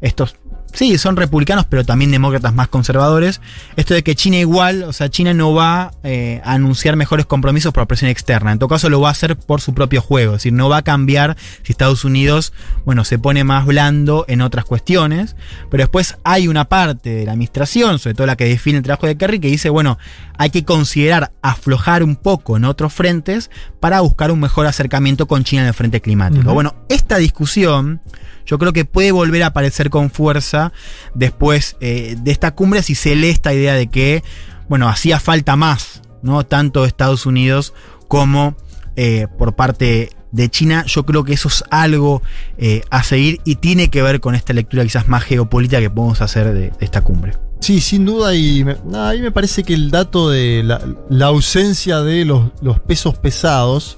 estos 0.01 0.35
Sí, 0.75 0.97
son 0.97 1.15
republicanos, 1.15 1.65
pero 1.69 1.85
también 1.85 2.11
demócratas 2.11 2.53
más 2.53 2.67
conservadores. 2.67 3.39
Esto 3.77 3.93
de 3.93 4.03
que 4.03 4.13
China 4.13 4.37
igual, 4.37 4.83
o 4.83 4.91
sea, 4.91 5.09
China 5.09 5.33
no 5.33 5.53
va 5.53 5.91
eh, 6.03 6.41
a 6.43 6.51
anunciar 6.53 6.97
mejores 6.97 7.25
compromisos 7.25 7.73
por 7.73 7.87
presión 7.87 8.11
externa. 8.11 8.51
En 8.51 8.59
todo 8.59 8.67
caso, 8.67 8.89
lo 8.89 8.99
va 8.99 9.07
a 9.07 9.11
hacer 9.11 9.37
por 9.37 9.61
su 9.61 9.73
propio 9.73 10.01
juego. 10.01 10.33
Es 10.33 10.39
decir, 10.39 10.53
no 10.53 10.67
va 10.67 10.77
a 10.77 10.81
cambiar 10.81 11.37
si 11.63 11.71
Estados 11.71 12.03
Unidos, 12.03 12.51
bueno, 12.83 13.05
se 13.05 13.17
pone 13.17 13.45
más 13.45 13.65
blando 13.65 14.25
en 14.27 14.41
otras 14.41 14.65
cuestiones. 14.65 15.37
Pero 15.71 15.83
después 15.83 16.17
hay 16.25 16.49
una 16.49 16.65
parte 16.65 17.09
de 17.09 17.25
la 17.25 17.31
administración, 17.31 17.97
sobre 17.97 18.15
todo 18.15 18.27
la 18.27 18.35
que 18.35 18.45
define 18.45 18.79
el 18.79 18.83
trabajo 18.83 19.07
de 19.07 19.17
Kerry, 19.17 19.39
que 19.39 19.47
dice, 19.47 19.69
bueno, 19.69 19.97
hay 20.37 20.49
que 20.49 20.65
considerar 20.65 21.31
aflojar 21.41 22.03
un 22.03 22.17
poco 22.17 22.57
en 22.57 22.65
otros 22.65 22.93
frentes 22.93 23.49
para 23.79 24.01
buscar 24.01 24.29
un 24.29 24.41
mejor 24.41 24.67
acercamiento 24.67 25.25
con 25.25 25.45
China 25.45 25.61
en 25.61 25.69
el 25.69 25.73
frente 25.73 26.01
climático. 26.01 26.53
Bueno, 26.53 26.75
esta 26.89 27.17
discusión 27.17 28.01
yo 28.45 28.59
creo 28.59 28.73
que 28.73 28.85
puede 28.85 29.11
volver 29.11 29.43
a 29.43 29.47
aparecer 29.47 29.89
con 29.89 30.09
fuerza 30.09 30.71
después 31.13 31.77
eh, 31.79 32.15
de 32.19 32.31
esta 32.31 32.55
cumbre 32.55 32.83
si 32.83 32.95
se 32.95 33.15
lee 33.15 33.29
esta 33.29 33.53
idea 33.53 33.73
de 33.73 33.87
que, 33.87 34.23
bueno, 34.69 34.87
hacía 34.87 35.19
falta 35.19 35.55
más, 35.55 36.01
¿no? 36.21 36.45
Tanto 36.45 36.81
de 36.81 36.87
Estados 36.87 37.25
Unidos 37.25 37.73
como 38.07 38.55
eh, 38.95 39.27
por 39.37 39.55
parte 39.55 40.09
de 40.31 40.49
China. 40.49 40.85
Yo 40.85 41.05
creo 41.05 41.23
que 41.23 41.33
eso 41.33 41.47
es 41.47 41.63
algo 41.71 42.21
eh, 42.57 42.81
a 42.89 43.03
seguir 43.03 43.41
y 43.45 43.55
tiene 43.55 43.89
que 43.89 44.01
ver 44.01 44.19
con 44.19 44.35
esta 44.35 44.53
lectura 44.53 44.83
quizás 44.83 45.07
más 45.07 45.23
geopolítica 45.23 45.79
que 45.79 45.89
podemos 45.89 46.21
hacer 46.21 46.53
de, 46.53 46.73
esta 46.79 47.01
cumbre. 47.01 47.33
Sí, 47.61 47.79
sin 47.79 48.05
duda, 48.05 48.35
y 48.35 48.63
me, 48.63 48.73
a 48.93 49.11
mí 49.13 49.21
me 49.21 49.31
parece 49.31 49.63
que 49.63 49.73
el 49.73 49.89
dato 49.89 50.29
de 50.29 50.61
la, 50.63 50.81
la 51.09 51.27
ausencia 51.27 52.01
de 52.01 52.25
los, 52.25 52.51
los, 52.61 52.79
pesos 52.79 53.17
pesados, 53.17 53.97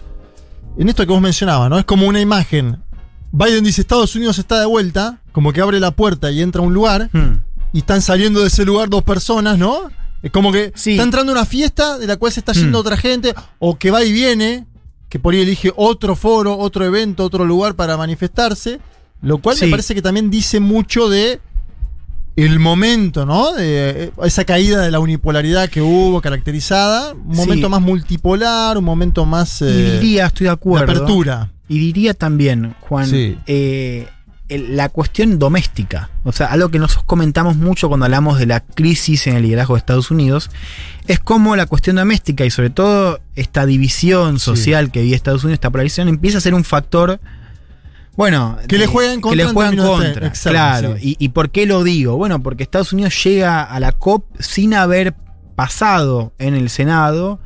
en 0.78 0.88
esto 0.88 1.06
que 1.06 1.12
vos 1.12 1.22
mencionabas, 1.22 1.70
¿no? 1.70 1.78
Es 1.78 1.86
como 1.86 2.08
una 2.08 2.22
imagen. 2.22 2.78
Biden 3.32 3.64
dice 3.64 3.82
Estados 3.82 4.16
Unidos 4.16 4.40
está 4.40 4.60
de 4.60 4.66
vuelta, 4.66 5.20
como 5.32 5.52
que 5.54 5.62
abre 5.62 5.80
la 5.80 5.92
puerta 5.92 6.32
y 6.32 6.42
entra 6.42 6.62
a 6.62 6.66
un 6.66 6.74
lugar, 6.74 7.10
Hmm. 7.14 7.40
y 7.74 7.80
están 7.80 8.02
saliendo 8.02 8.42
de 8.42 8.48
ese 8.48 8.66
lugar 8.66 8.90
dos 8.90 9.04
personas, 9.04 9.58
¿no? 9.58 9.90
Es 10.24 10.32
como 10.32 10.52
que 10.52 10.72
Sí. 10.76 10.92
está 10.92 11.04
entrando 11.04 11.32
una 11.32 11.46
fiesta 11.46 11.98
de 11.98 12.08
la 12.08 12.16
cual 12.18 12.32
se 12.32 12.40
está 12.40 12.54
yendo 12.54 12.78
Mm. 12.80 12.82
otra 12.82 12.98
gente, 12.98 13.36
o 13.60 13.78
que 13.78 13.92
va 13.92 14.04
y 14.04 14.12
viene, 14.12 14.66
que 15.10 15.20
por 15.20 15.34
ahí 15.34 15.42
elige 15.42 15.72
otro 15.76 16.16
foro, 16.16 16.58
otro 16.58 16.84
evento, 16.86 17.24
otro 17.24 17.46
lugar 17.46 17.76
para 17.76 17.96
manifestarse, 17.98 18.80
lo 19.22 19.38
cual 19.40 19.58
me 19.62 19.68
parece 19.68 19.94
que 19.94 20.02
también 20.02 20.30
dice 20.32 20.60
mucho 20.60 21.08
de 21.10 21.40
el 22.36 22.60
momento, 22.60 23.26
¿no? 23.26 23.54
De 23.54 24.06
eh, 24.06 24.12
esa 24.24 24.44
caída 24.46 24.82
de 24.82 24.92
la 24.92 25.00
unipolaridad 25.00 25.70
que 25.70 25.82
hubo 25.82 26.22
caracterizada, 26.22 27.14
un 27.14 27.34
Sí. 27.34 27.40
momento 27.42 27.68
más 27.70 27.82
multipolar, 27.82 28.78
un 28.78 28.84
momento 28.86 29.26
más 29.26 29.62
Y 29.62 29.66
eh, 29.66 30.00
diría, 30.00 30.28
estoy 30.28 30.46
de 30.46 30.50
de 30.50 30.54
acuerdo. 30.54 30.92
apertura. 30.92 31.52
Y 31.68 31.80
diría 31.80 32.14
también, 32.14 32.76
Juan, 32.82 33.08
Sí. 33.08 33.38
eh, 33.48 34.08
la 34.50 34.88
cuestión 34.88 35.40
doméstica, 35.40 36.10
o 36.24 36.32
sea, 36.32 36.48
algo 36.48 36.70
que 36.70 36.80
nosotros 36.80 37.04
comentamos 37.06 37.58
mucho 37.58 37.90
cuando 37.90 38.06
hablamos 38.06 38.40
de 38.40 38.46
la 38.46 38.62
crisis 38.62 39.28
en 39.28 39.36
el 39.36 39.44
liderazgo 39.44 39.74
de 39.76 39.80
Estados 39.80 40.10
Unidos, 40.10 40.50
es 41.08 41.20
cómo 41.20 41.58
la 41.58 41.66
cuestión 41.66 41.98
doméstica 41.98 42.46
y 42.46 42.50
sobre 42.50 42.70
todo 42.70 43.20
esta 43.36 43.66
división 43.66 44.40
social 44.40 44.90
que 44.90 45.02
vive 45.02 45.16
Estados 45.18 45.44
Unidos, 45.44 45.56
esta 45.58 45.70
polarización, 45.70 46.08
empieza 46.08 46.38
a 46.38 46.42
ser 46.42 46.54
un 46.54 46.64
factor, 46.64 47.20
bueno, 48.16 48.58
Que 48.70 48.78
le 48.78 48.86
de- 48.86 48.88
juega 48.88 49.12
en 49.14 49.20
que 49.20 49.24
contra 49.24 49.36
le 49.36 49.44
en 49.50 49.54
juega 49.54 49.70
en 49.70 49.76
términos 49.76 50.00
de- 50.00 50.06
contra, 50.06 50.28
exacto, 50.28 50.50
claro. 50.52 50.96
sí. 50.98 51.18
Y, 51.20 51.26
¿Y 51.26 51.30
por 51.30 51.50
qué 51.52 51.66
lo 51.66 51.84
digo? 51.84 52.16
Bueno, 52.16 52.42
porque 52.42 52.64
Estados 52.64 52.94
Unidos 52.94 53.22
llega 53.24 53.64
a 53.64 53.80
la 53.82 53.92
COP 53.92 54.26
sin 54.40 54.74
haber 54.74 55.14
pasado 55.58 56.34
en 56.40 56.56
el 56.56 56.70
Senado 56.70 57.40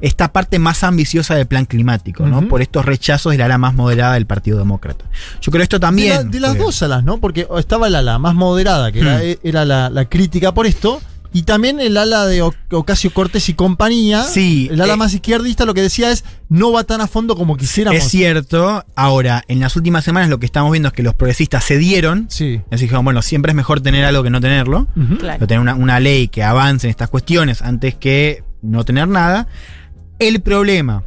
esta 0.00 0.32
parte 0.32 0.58
más 0.58 0.84
ambiciosa 0.84 1.34
del 1.34 1.46
plan 1.46 1.64
climático, 1.66 2.26
¿no? 2.26 2.46
Por 2.48 2.62
estos 2.62 2.84
rechazos 2.84 3.32
del 3.32 3.40
ala 3.42 3.58
más 3.58 3.74
moderada 3.74 4.14
del 4.14 4.26
Partido 4.26 4.58
Demócrata. 4.58 5.04
Yo 5.40 5.50
creo 5.52 5.62
esto 5.62 5.76
De, 5.76 5.80
también. 5.80 6.14
la- 6.14 6.22
de 6.24 6.40
las 6.40 6.56
dos 6.58 6.82
alas, 6.82 7.04
¿no? 7.04 7.18
Porque 7.18 7.46
estaba 7.58 7.88
el 7.88 7.94
ala 7.94 8.18
más 8.18 8.34
moderada, 8.34 8.92
que 8.92 9.00
era, 9.00 9.18
Hmm. 9.18 9.38
era 9.42 9.64
la, 9.64 9.90
la 9.90 10.04
crítica 10.08 10.52
por 10.54 10.66
esto, 10.66 11.00
y 11.30 11.42
también 11.42 11.78
el 11.78 11.96
ala 11.98 12.24
de 12.24 12.40
Ocasio 12.70 13.12
Cortés 13.12 13.50
y 13.50 13.54
compañía. 13.54 14.24
Sí, 14.24 14.68
El 14.72 14.80
ala 14.80 14.94
eh, 14.94 14.96
más 14.96 15.12
izquierdista 15.12 15.66
lo 15.66 15.74
que 15.74 15.82
decía 15.82 16.10
es 16.10 16.24
no 16.48 16.72
va 16.72 16.84
tan 16.84 17.02
a 17.02 17.06
fondo 17.06 17.36
como 17.36 17.56
quisiéramos. 17.58 17.98
Es 18.02 18.08
cierto. 18.10 18.82
Ahora, 18.96 19.44
en 19.46 19.60
las 19.60 19.76
últimas 19.76 20.04
semanas 20.04 20.30
lo 20.30 20.38
que 20.38 20.46
estamos 20.46 20.72
viendo 20.72 20.88
es 20.88 20.94
que 20.94 21.02
los 21.02 21.12
progresistas 21.14 21.66
cedieron. 21.66 22.26
Sí. 22.30 22.62
Así 22.70 22.84
dijeron, 22.84 23.04
bueno, 23.04 23.20
siempre 23.20 23.50
es 23.52 23.56
mejor 23.56 23.82
tener 23.82 24.06
algo 24.06 24.22
que 24.22 24.30
no 24.30 24.40
tenerlo. 24.40 24.86
Ujú. 24.96 25.18
Claro. 25.18 25.36
Pero 25.38 25.46
tener 25.48 25.60
una, 25.60 25.74
una 25.74 26.00
ley 26.00 26.28
que 26.28 26.42
avance 26.44 26.86
en 26.86 26.90
estas 26.92 27.10
cuestiones 27.10 27.60
antes 27.60 27.94
que 27.94 28.42
no 28.62 28.86
tener 28.86 29.06
nada. 29.06 29.48
El 30.18 30.40
problema 30.40 31.04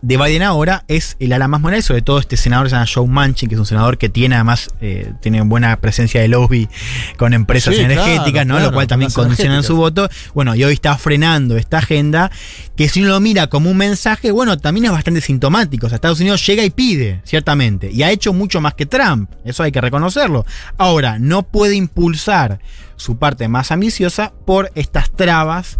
de 0.00 0.16
Biden 0.16 0.42
ahora 0.42 0.84
es 0.88 1.16
el 1.20 1.32
ala 1.32 1.46
más 1.48 1.60
moral, 1.60 1.82
sobre 1.82 2.02
todo 2.02 2.18
este 2.18 2.36
senador 2.36 2.66
que 2.66 2.70
se 2.70 2.74
llama 2.76 2.86
Joe 2.92 3.06
Manchin, 3.06 3.48
que 3.48 3.54
es 3.54 3.58
un 3.58 3.66
senador 3.66 3.98
que 3.98 4.08
tiene 4.08 4.34
además 4.34 4.68
eh, 4.80 5.12
tiene 5.20 5.42
buena 5.42 5.76
presencia 5.76 6.20
de 6.20 6.28
lobby 6.28 6.68
con 7.16 7.34
empresas 7.34 7.74
Sí, 7.74 7.80
energéticas, 7.80 8.32
claro, 8.32 8.46
¿no? 8.46 8.54
claro, 8.54 8.66
Lo 8.70 8.74
cual 8.74 8.86
también 8.86 9.10
condicionan 9.12 9.62
su 9.62 9.76
voto. 9.76 10.08
Bueno, 10.34 10.54
y 10.54 10.62
hoy 10.64 10.72
está 10.74 10.96
frenando 10.98 11.56
esta 11.56 11.78
agenda, 11.78 12.30
que 12.76 12.88
si 12.88 13.02
uno 13.02 13.10
lo 13.10 13.20
mira 13.20 13.48
como 13.48 13.70
un 13.70 13.76
mensaje, 13.76 14.30
bueno, 14.30 14.56
también 14.56 14.86
es 14.86 14.92
bastante 14.92 15.20
sintomático. 15.20 15.86
O 15.86 15.88
sea, 15.88 15.96
Estados 15.96 16.20
Unidos 16.20 16.44
llega 16.46 16.64
y 16.64 16.70
pide, 16.70 17.22
ciertamente, 17.24 17.90
y 17.90 18.02
ha 18.02 18.10
hecho 18.10 18.32
mucho 18.32 18.60
más 18.60 18.74
que 18.74 18.86
Trump, 18.86 19.30
eso 19.44 19.62
hay 19.62 19.72
que 19.72 19.80
reconocerlo. 19.80 20.44
Ahora, 20.78 21.18
no 21.18 21.42
puede 21.44 21.74
impulsar 21.76 22.60
su 22.96 23.18
parte 23.18 23.48
más 23.48 23.70
ambiciosa 23.72 24.32
por 24.44 24.70
estas 24.74 25.10
trabas 25.10 25.78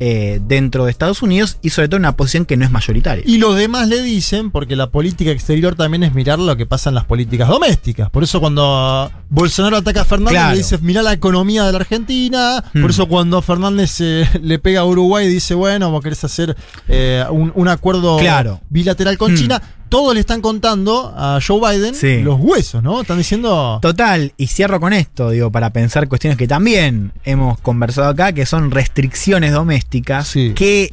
eh, 0.00 0.40
dentro 0.46 0.84
de 0.84 0.90
Estados 0.90 1.22
Unidos 1.22 1.58
y 1.62 1.70
sobre 1.70 1.88
todo 1.88 1.96
en 1.98 2.02
una 2.02 2.16
posición 2.16 2.44
que 2.46 2.56
no 2.56 2.64
es 2.64 2.70
mayoritaria. 2.70 3.22
Y 3.26 3.38
los 3.38 3.56
demás 3.56 3.88
le 3.88 4.02
dicen, 4.02 4.50
porque 4.50 4.74
la 4.76 4.90
política 4.90 5.30
exterior 5.30 5.76
también 5.76 6.02
es 6.02 6.14
mirar 6.14 6.38
lo 6.38 6.56
que 6.56 6.66
pasa 6.66 6.88
en 6.90 6.94
las 6.96 7.04
políticas 7.04 7.48
domésticas. 7.48 8.10
Por 8.10 8.24
eso 8.24 8.40
cuando 8.40 9.10
Bolsonaro 9.30 9.76
ataca 9.76 10.02
a 10.02 10.04
Fernández 10.04 10.32
Claro. 10.34 10.50
le 10.52 10.58
dice, 10.58 10.78
mirá 10.78 11.02
la 11.02 11.12
economía 11.12 11.64
de 11.64 11.72
la 11.72 11.78
Argentina. 11.78 12.64
Hmm. 12.72 12.80
Por 12.82 12.90
eso 12.90 13.06
cuando 13.08 13.40
Fernández 13.42 14.00
eh, 14.00 14.28
le 14.42 14.58
pega 14.58 14.80
a 14.80 14.84
Uruguay 14.84 15.28
dice, 15.28 15.54
bueno, 15.54 15.90
vos 15.90 16.02
querés 16.02 16.22
hacer 16.24 16.56
eh, 16.88 17.24
un, 17.30 17.52
un 17.54 17.68
acuerdo 17.68 18.18
Claro. 18.18 18.60
bilateral 18.70 19.16
con 19.18 19.32
Hmm. 19.32 19.36
China. 19.36 19.62
Todos 19.88 20.14
le 20.14 20.20
están 20.20 20.40
contando 20.40 21.12
a 21.16 21.38
Joe 21.46 21.60
Biden 21.76 21.94
Sí. 21.94 22.20
los 22.22 22.40
huesos, 22.40 22.82
¿no? 22.82 23.02
Están 23.02 23.18
diciendo... 23.18 23.78
Total, 23.80 24.32
y 24.36 24.48
cierro 24.48 24.80
con 24.80 24.92
esto, 24.92 25.30
digo, 25.30 25.52
para 25.52 25.70
pensar 25.70 26.08
cuestiones 26.08 26.36
que 26.36 26.48
también 26.48 27.12
hemos 27.24 27.60
conversado 27.60 28.08
acá, 28.08 28.32
que 28.32 28.44
son 28.46 28.70
restricciones 28.70 29.52
domésticas 29.52 30.26
Sí. 30.28 30.52
que, 30.56 30.92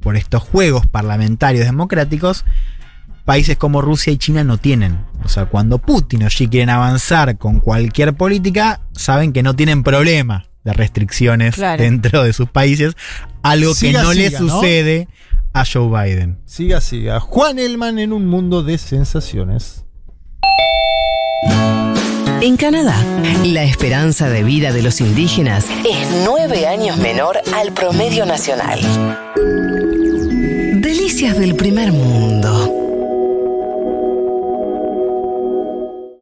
por 0.00 0.16
estos 0.16 0.42
juegos 0.42 0.86
parlamentarios 0.86 1.64
democráticos, 1.66 2.44
países 3.24 3.56
como 3.56 3.82
Rusia 3.82 4.12
y 4.12 4.16
China 4.16 4.42
no 4.42 4.56
tienen. 4.58 4.98
O 5.22 5.28
sea, 5.28 5.46
cuando 5.46 5.78
Putin 5.78 6.22
o 6.24 6.28
Xi 6.28 6.48
quieren 6.48 6.70
avanzar 6.70 7.36
con 7.36 7.60
cualquier 7.60 8.14
política, 8.14 8.80
saben 8.92 9.32
que 9.32 9.42
no 9.42 9.54
tienen 9.54 9.82
problema 9.84 10.46
de 10.64 10.72
restricciones 10.72 11.54
Claro. 11.54 11.82
dentro 11.82 12.24
de 12.24 12.32
sus 12.32 12.48
países, 12.48 12.94
algo 13.42 13.74
Siga, 13.74 14.00
que 14.00 14.06
no 14.06 14.12
le 14.12 14.28
siga, 14.28 14.40
¿no? 14.40 14.60
A 15.52 15.64
Joe 15.64 15.88
Biden. 15.88 16.38
Siga, 16.44 16.80
siga. 16.80 17.20
Juan 17.20 17.58
Elman 17.58 17.98
en 17.98 18.12
un 18.12 18.26
mundo 18.26 18.62
de 18.62 18.78
sensaciones. 18.78 19.84
En 22.40 22.56
Canadá, 22.56 22.96
la 23.44 23.64
esperanza 23.64 24.28
de 24.28 24.44
vida 24.44 24.72
de 24.72 24.82
los 24.82 25.00
indígenas 25.00 25.66
es 25.84 26.24
nueve 26.24 26.68
años 26.68 26.96
menor 26.96 27.38
al 27.54 27.72
promedio 27.72 28.26
nacional. 28.26 28.80
Delicias 30.80 31.38
del 31.38 31.56
primer 31.56 31.90
mundo. 31.90 32.77